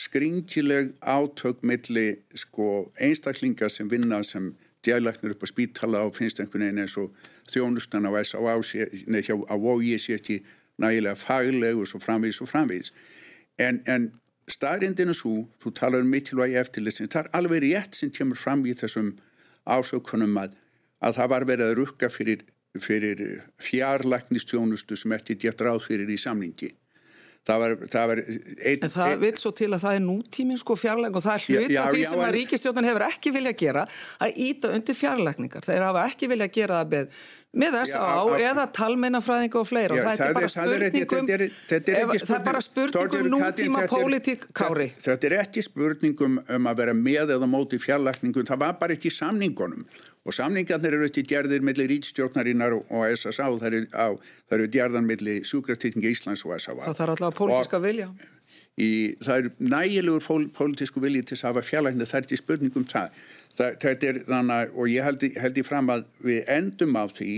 [0.00, 6.64] skringileg átök milli sko, einstaklingar sem vinna sem djælæknir upp á spítala og finnst einhvern
[6.64, 7.12] veginn eins og
[7.52, 8.40] þjónustan á S.A.
[8.40, 10.40] á vogi sé ekki
[10.80, 12.92] nægilega fagleg og svo framvís og framvís
[13.58, 14.08] en, en
[14.48, 18.74] staðrindinu svo, þú talar um mittilvægi eftirlistin, það er alveg rétt sem kemur fram í
[18.74, 19.12] þessum
[19.68, 20.56] ásökunum að,
[21.04, 22.44] að það var verið að rukka fyrir,
[22.80, 23.24] fyrir
[23.60, 26.72] fjarlæknistjónustu sem eftir gett ráð fyrir í samningi
[27.48, 30.60] það var, það var ein, en það ein, vil svo til að það er nútíminn
[30.60, 33.54] sko fjarlægning og það er hlut af því já, sem að ríkistjóðan hefur ekki vilja
[33.54, 33.84] að gera
[34.20, 35.66] að íta undir fjarlægningar.
[35.66, 39.96] Þeir hafa ekki vilja að gera það með með þess á eða talmennafræðinga og fleira.
[39.98, 41.30] Já, og það, það er bara spurningum
[41.66, 44.90] það er bara spurningum nútíma pólitík kári.
[45.02, 49.10] þetta er ekki spurningum um að vera með eða móti fjarlækningum, það var bara ekki
[49.14, 49.82] samningunum.
[50.28, 53.78] Og samningarnir eru ekki gerðir millir rítstjórnarinnar og SSA það
[54.52, 58.10] eru, gerðan millir sjúkraftettingi Íslands og SSA það þarf alltaf pólitíska vilja
[58.78, 58.90] í,
[59.24, 63.14] það er nægilegur pólitísku vilji til að hafa fjarlækning það er ekki spurningum það
[63.60, 67.34] þetta er þannig og ég held, held í fram að við endum á því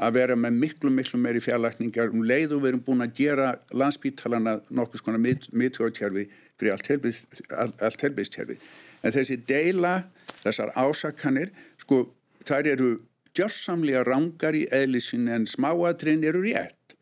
[0.00, 3.50] að vera með miklu, miklu meiri fjarlækningar um leið og við erum búin að gera
[3.76, 6.24] landsbítalana nokkus konar miðtjóðtjærfi
[6.60, 8.56] fyrir allt helbistjærfi.
[9.04, 9.94] En þessi deila,
[10.40, 12.02] þessar ásakanir, sko,
[12.48, 12.90] þær eru
[13.36, 16.96] gjörsamlega rángar í eðlisin en smáatrinn eru rétt.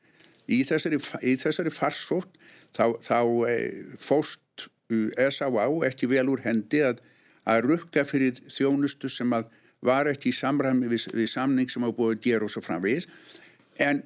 [0.51, 0.99] Í þessari,
[1.39, 2.35] þessari farsótt
[2.77, 3.55] þá, þá e,
[4.01, 5.69] fóst S.A.A.
[5.87, 7.05] ekki vel úr hendi að
[7.49, 9.49] að rukka fyrir þjónustu sem að
[9.85, 13.07] var ekki í samræmi við, við samning sem á búið gera og svo framvegis
[13.81, 14.03] en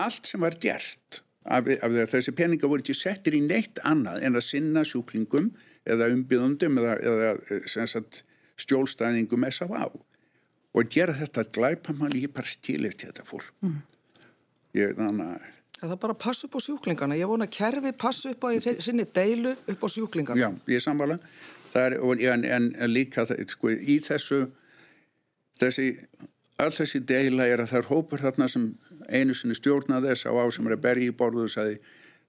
[0.00, 4.40] allt sem var gert af, af þessi peninga voru ekki settir í neitt annað en
[4.40, 5.50] að sinna sjúklingum
[5.84, 8.22] eða umbyðundum eða, eða sagt,
[8.64, 9.84] stjólstæðingum á
[10.74, 13.76] og gera þetta glæpa mann ég bara stílist þetta fólk mm.
[14.80, 17.16] ég þannig að Það er bara að passa upp á sjúklingana.
[17.18, 18.48] Ég vona að kerfi passa upp á
[18.80, 20.40] sinni deilu upp á sjúklingana.
[20.40, 21.18] Já, ég samvala
[21.74, 21.98] er,
[22.32, 24.46] en, en, en líka sko, í þessu
[25.60, 25.90] þessi,
[26.62, 28.70] all þessi deila er að það er hópur þarna sem
[29.08, 31.78] einu sinni stjórna þess á á sem er að berja í borðu og sagði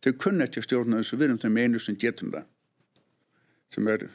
[0.03, 2.47] þau kunna ekki að stjórna þessu við erum þeim einu sem getum það
[3.75, 4.07] sem er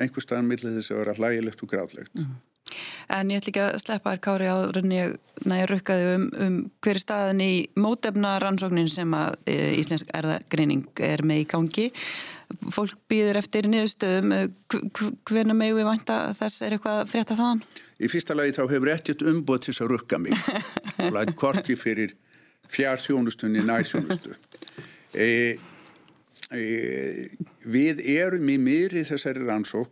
[0.00, 2.36] einhver staðan millið þess að vera hlægilegt og gráðlegt mm.
[3.10, 5.00] En ég ætl ekki að sleppa þér kári á rauninni
[5.50, 11.24] næri rukkaði um, um hverju staðin í mótefna rannsóknin sem að e, Íslensk erðagreining er
[11.26, 11.88] með í gangi
[12.74, 14.32] fólk býður eftir niðurstöðum,
[15.28, 17.62] hvernig megum við vanta þess er eitthvað frétta þaðan?
[18.00, 22.16] Í fyrsta lagi þá hefur ekkert umbúið til þess að rukka mig lætt korti fyrir
[22.70, 24.34] fjár þjónustunni nær þjónustu.
[25.10, 25.58] E,
[26.54, 26.64] e,
[27.66, 29.90] við erum í miðri þessari rannsók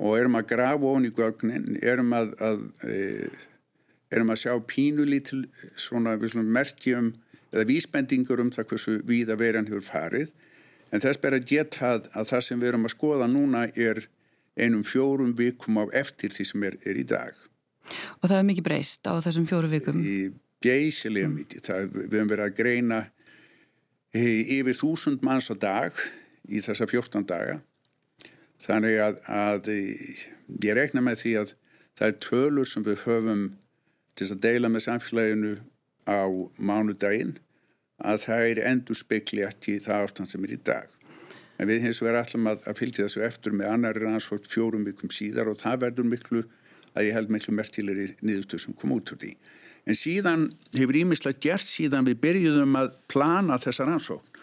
[0.00, 2.98] og erum að grafa ofn í gögnin, erum að, að, e,
[4.10, 5.42] erum að sjá pínulítil
[5.76, 7.12] svona merkjum
[7.50, 10.32] eða vísbendingur um það hversu víða veran hefur farið
[10.90, 14.04] en þess ber að geta að, að það sem við erum að skoða núna er
[14.58, 17.36] einum fjórum vikum á eftir því sem er, er í dag.
[18.20, 20.00] Og það er mikið breyst á þessum fjórum vikum?
[20.02, 20.30] Í
[20.64, 21.64] geysilega mikið.
[21.66, 23.00] Það, við höfum verið að greina
[24.10, 25.96] yfir þúsund manns á dag
[26.50, 27.60] í þessa 14 daga.
[28.60, 31.52] Þannig að, að ég rekna með því að
[31.98, 33.44] það er tölur sem við höfum
[34.18, 35.54] til að deila með samfélaginu
[36.04, 36.20] á
[36.60, 37.36] mánudaginn
[38.00, 40.88] að það er endur spekli ekki það ástand sem er í dag.
[41.60, 45.12] En við hins vegar allum að, að fylgja þessu eftir með annari rannsótt fjórum vikum
[45.12, 46.44] síðar og það verður miklu
[46.96, 49.34] að ég held miklu mertilegri niðurstöð sem kom út úr því.
[49.88, 54.40] En síðan hefur ímislega gert síðan við byrjuðum að plana þessa rannsókn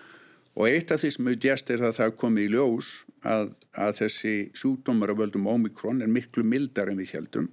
[0.57, 2.91] og eitt af því sem hefur gert er að það komi í ljós
[3.27, 7.51] að, að þessi sjúkdómar af völdum Omikron er miklu mildar en við heldum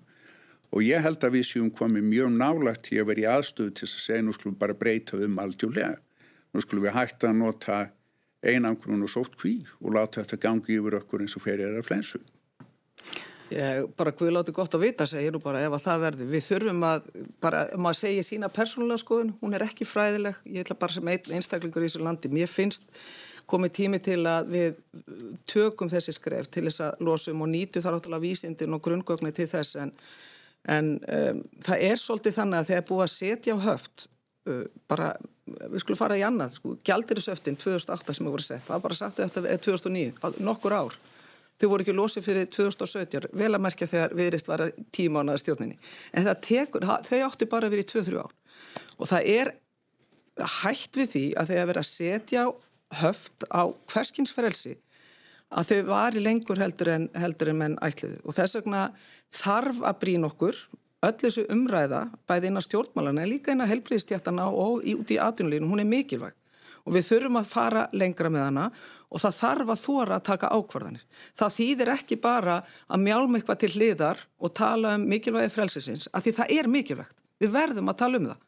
[0.74, 3.86] og ég held að við séum komið mjög nálagt í að vera í aðstöðu til
[3.86, 6.00] að segja nú skulum bara breyta um aldjúlega.
[6.54, 7.76] Nú skulum við hætta að nota
[8.44, 12.20] einangrun og sótt kví og láta þetta gangi yfir okkur eins og fyrir að flensu.
[13.52, 16.30] Ég bara hvað láti gott að vita segja nú bara ef að það verður.
[16.32, 17.08] Við þurfum að
[17.44, 21.84] bara, maður segja sína persónulega skoðun, hún er ekki fræðileg, ég ætla bara sem einstaklingur
[21.84, 22.32] í þessu landi.
[22.32, 22.88] Mér finnst
[23.50, 24.78] komið tími til að við
[25.50, 29.48] tökum þessi skref til þess að losum og nýtu þar áttalega vísindin og grunngögni til
[29.50, 29.76] þess.
[29.82, 29.92] En
[30.70, 34.06] en um, það er svolítið þannig að þegar búið að setja á höft
[34.48, 35.08] uh, bara,
[35.44, 39.00] við skulum fara í annað sko, gjaldirisöftin 2008 sem við vorum sett það var bara
[39.00, 40.96] sagt eftir 2009 nokkur ár,
[41.60, 44.64] þau voru ekki losið fyrir 2017, vel að merkja þegar viðrist var
[44.94, 45.76] tíma ánaða stjórninni.
[46.16, 48.32] En tekur, þau átti bara að vera í 2-3 ár.
[48.98, 49.52] Og það er
[50.62, 52.46] hægt við því að þegar verið að setja
[53.00, 54.76] höft á hverskinsferelsi
[55.54, 58.86] að þau var í lengur heldur en, heldur en menn ætliði og þess vegna
[59.34, 60.58] þarf að brín okkur
[61.04, 65.12] öll þessu umræða bæði inn á stjórnmálana en líka inn á helbriðstjættana og í, út
[65.12, 66.34] í atvinnulínu, hún er mikilvæg
[66.84, 68.64] og við þurfum að fara lengra með hana
[69.08, 71.04] og það þarf að þóra að taka ákvarðanir.
[71.38, 72.56] Það þýðir ekki bara
[72.88, 77.16] að mjálma eitthvað til hliðar og tala um mikilvægi frelsisins, af því það er mikilvægt.
[77.40, 78.42] Við verðum að tala um það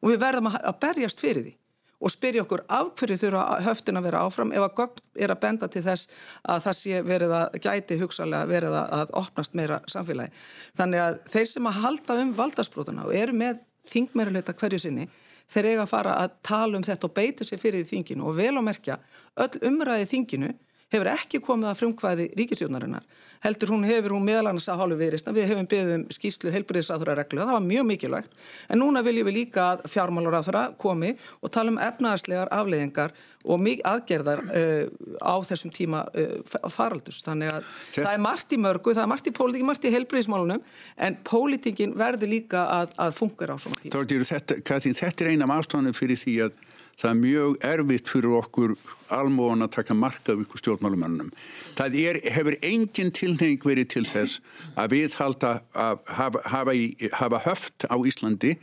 [0.00, 1.56] og við verðum að berjast fyrir því
[2.00, 5.40] og spyrja okkur af hverju þurfa höftin að vera áfram ef að gögn er að
[5.42, 6.08] benda til þess
[6.42, 10.32] að það sé verið að gæti hugsalega verið að opnast meira samfélagi.
[10.80, 15.06] Þannig að þeir sem að halda um valdarsbrótuna og eru með þingmeiruleta hverju sinni,
[15.50, 18.54] þeir eiga að fara að tala um þetta og beita sér fyrir þinginu og vel
[18.56, 19.00] á merkja
[19.40, 20.52] öll umræði þinginu
[20.90, 23.04] hefur ekki komið að frumkvæði ríkisjónarinnar
[23.44, 27.42] heldur hún hefur hún meðal annars að hálfu viðrist við hefum beðum skýslu heilbriðisáþurra reglu
[27.42, 28.38] það var mjög mikilvægt.
[28.68, 33.14] En núna viljum við líka að fjármálaráþurra komi og tala um efnaðarslegar afleiðingar
[33.48, 34.82] og mikið aðgerðar uh,
[35.24, 38.02] á þessum tíma uh, faraldus þannig að Þe...
[38.02, 40.66] það er margt í mörgu það er margt í pólitíki, margt í heilbriðismálunum
[41.06, 43.94] en pólitíkin verður líka að, að funka á svona tíma.
[43.96, 46.60] Þordir, þetta, þetta er eina af ástofnum fyrir því að
[47.00, 48.74] það er mjög erfitt fyrir okkur
[49.10, 51.30] almóðan að taka marka af ykkur stjórnmálumannum.
[51.78, 54.40] Það er, hefur engin tilnefing verið til þess
[54.78, 56.76] að við halda að hafa, hafa,
[57.16, 58.54] hafa höft á Íslandi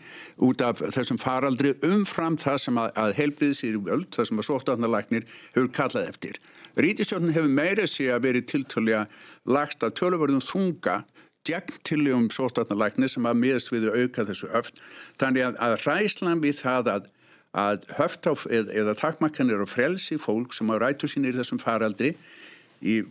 [0.45, 4.41] út af þessum faraldri umfram það sem að, að helbriði sér í völd, það sem
[4.43, 6.39] að sóttarnalæknir hefur kallað eftir.
[6.77, 11.01] Rítistjórnum hefur meira sig að verið tiltölu að lagt að tölurverðum þunga
[11.47, 14.81] gegn tillegum sóttarnalæknir sem að miðast við auka þessu höft.
[15.17, 17.13] Þannig að, að ræslan við það að
[17.56, 22.16] að höftáf eða, eða takmakkanir og frelsi fólk sem á rætu sínir þessum faraldri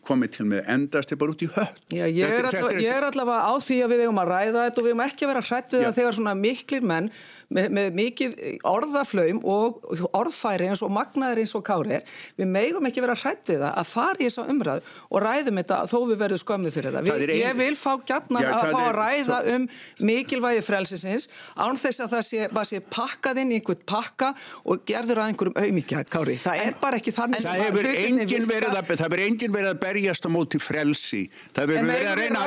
[0.06, 3.54] komið til með endast er bara út í höfn Já, ég, er er allavega á
[3.58, 5.82] því að við hefum að ræða þetta og við hefum ekki að vera hrætt við
[5.82, 7.08] það þegar svona miklir menn
[7.48, 8.36] með, með mikið
[8.66, 9.84] orðaflaum og
[10.16, 13.80] orðfæri eins og magnaðir eins og kári er við meðum ekki vera hrætt við það
[13.82, 17.10] að fara í þessa umræð og ræðum þetta þó við verðum skömmið fyrir það.
[17.10, 17.42] Við, ein...
[17.42, 19.56] Ég vil fá gætnan að fá að ræða svo...
[19.56, 19.68] um
[20.10, 24.32] mikilvægi frelsisins án þess að það sé, sé pakkað inn í einhvern pakka
[24.66, 26.38] og gerður að einhverjum auðmikjað kári.
[26.42, 27.46] Það er bara ekki þannig.
[27.46, 31.22] Það hefur engin verið að, það engin verið að berjast á móti frelsi.
[31.54, 32.44] Það hefur verið að reyna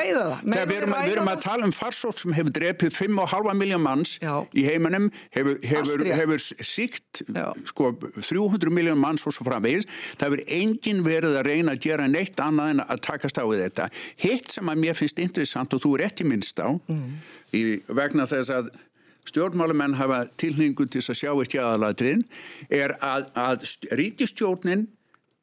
[0.69, 4.33] við erum að tala um farsótt sem hefur drepið 5,5 miljón manns Já.
[4.53, 7.23] í heiminum, hefur, hefur, hefur síkt
[7.69, 9.87] sko, 300 miljón manns og svo framvegis.
[10.17, 13.89] Það hefur engin verið að reyna að gera neitt annað en að takast á þetta.
[14.23, 17.09] Hitt sem að mér finnst interessant og þú er í minnst á mm.
[17.55, 18.71] í vegna þess að
[19.29, 22.23] stjórnmálumenn hafa tilningu til að sjá eitt jáðaladrin
[22.69, 23.67] er að, að
[23.99, 24.87] ríkistjórnin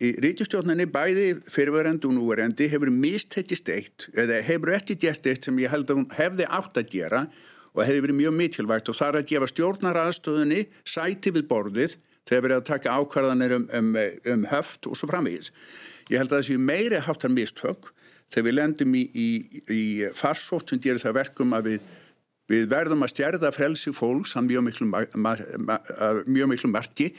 [0.02, 5.60] í ríkistjórninni bæði fyrirverandi og núverendi hefur mistekist eitt eða hefur ekki gert eitt sem
[5.62, 7.46] ég held að hún hefði átt að gera og
[7.84, 11.96] hefði verið mjög mikilvægt og það er að gefa stjórnaraðstöðunni sæti við borðið
[12.26, 13.92] þegar verið að taka ákvarðanir um, um,
[14.32, 15.52] um höft og svo framvegis.
[16.10, 17.90] Ég held að séu meiri háttar mistök
[18.32, 19.28] þegar við lendum í, í,
[19.70, 19.82] í
[20.16, 21.90] farsótt sem gerir það verkum að við,
[22.50, 24.88] við verðum að stjærða frelsi fólks hann mjög miklu,
[26.26, 27.12] mjög miklu marki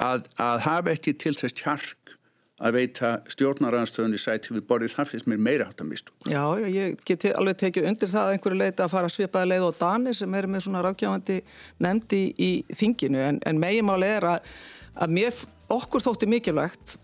[0.00, 2.16] að, að hafa ekki til þess kjark
[2.62, 6.14] að veita stjórnaranstöðunni sæti við borðið það finnst mér meira hægt að mistu.
[6.30, 9.68] Já, ég get alveg tekið undir það að einhverju leita að fara að svipaði leið
[9.68, 11.38] og Dani sem er með svona rákjáðandi
[11.82, 14.52] nefndi í, þinginu en, en megimáli er að,
[14.94, 16.98] að mér, okkur þótti mikilvægt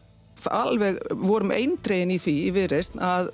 [0.46, 3.30] alveg vorum eindregin í því í viðreist að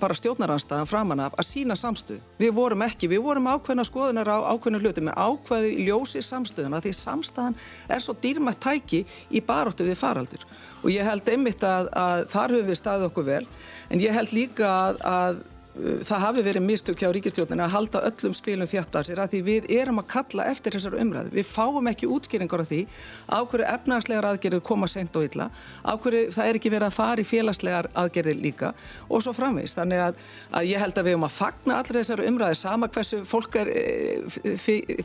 [0.00, 2.20] bara stjórnaranstæðan framan af að sína samstuð.
[2.38, 6.94] Við vorum ekki, við vorum ákveðna skoðunar á ákveðna hluti með ákveði ljósi samstuðuna því
[7.00, 7.58] samstæðan
[7.88, 10.46] er svo dýrmætt tæki í baróttu við faraldur
[10.86, 13.42] og ég held einmitt að, að þar höfum við staðið okkur vel.
[13.90, 15.40] En ég held líka að, að
[15.76, 19.40] það hafi verið mistök hjá ríkistjóðin að halda öllum spilum þjátt af sér að því
[19.46, 21.32] við erum að kalla eftir þessar umræðu.
[21.36, 22.80] Við fáum ekki útskýringar af því
[23.28, 25.46] á hverju efnagslegar aðgerðu koma sent og illa,
[25.84, 28.72] á hverju það er ekki verið að fara í félagslegar aðgerði líka
[29.08, 29.76] og svo framvegist.
[29.76, 30.14] Þannig að,
[30.60, 33.72] að ég held að við erum að fagna allir þessar umræðu sama hversu fólk er,
[33.72, 33.76] e,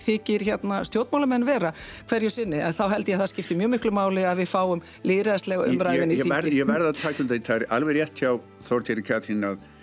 [0.06, 1.74] þykir hérna, stjórnmálamenn vera
[2.08, 2.60] hverju sinni.
[2.62, 6.16] En þá held ég að það skiptir mjög miklu máli að við fáum líðræðslega umræðin
[6.16, 6.30] í þingi.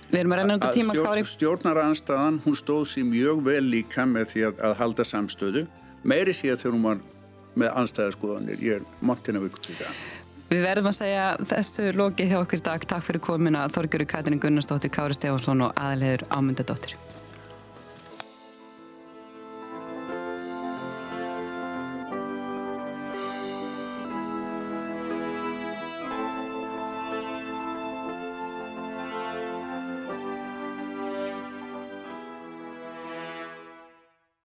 [0.09, 1.23] Að að Við erum að reyna undir tíma kári.
[1.29, 5.65] Stjórnaranstaðan, hún stóð sér mjög vel líka með því að, að halda samstöðu.
[6.09, 7.03] Meiri sé að þegar hún var
[7.59, 8.63] með anstæðaskoðanir.
[8.65, 10.01] Ég er montina vikur fyrir það.
[10.49, 12.89] Við verðum að segja þessu lokið hjá okkur dag.
[12.89, 16.97] Takk fyrir komina Þorgjörgur Katrin Gunnarsdóttir, Kári Stefánsson og aðalhegur Ámundadóttir.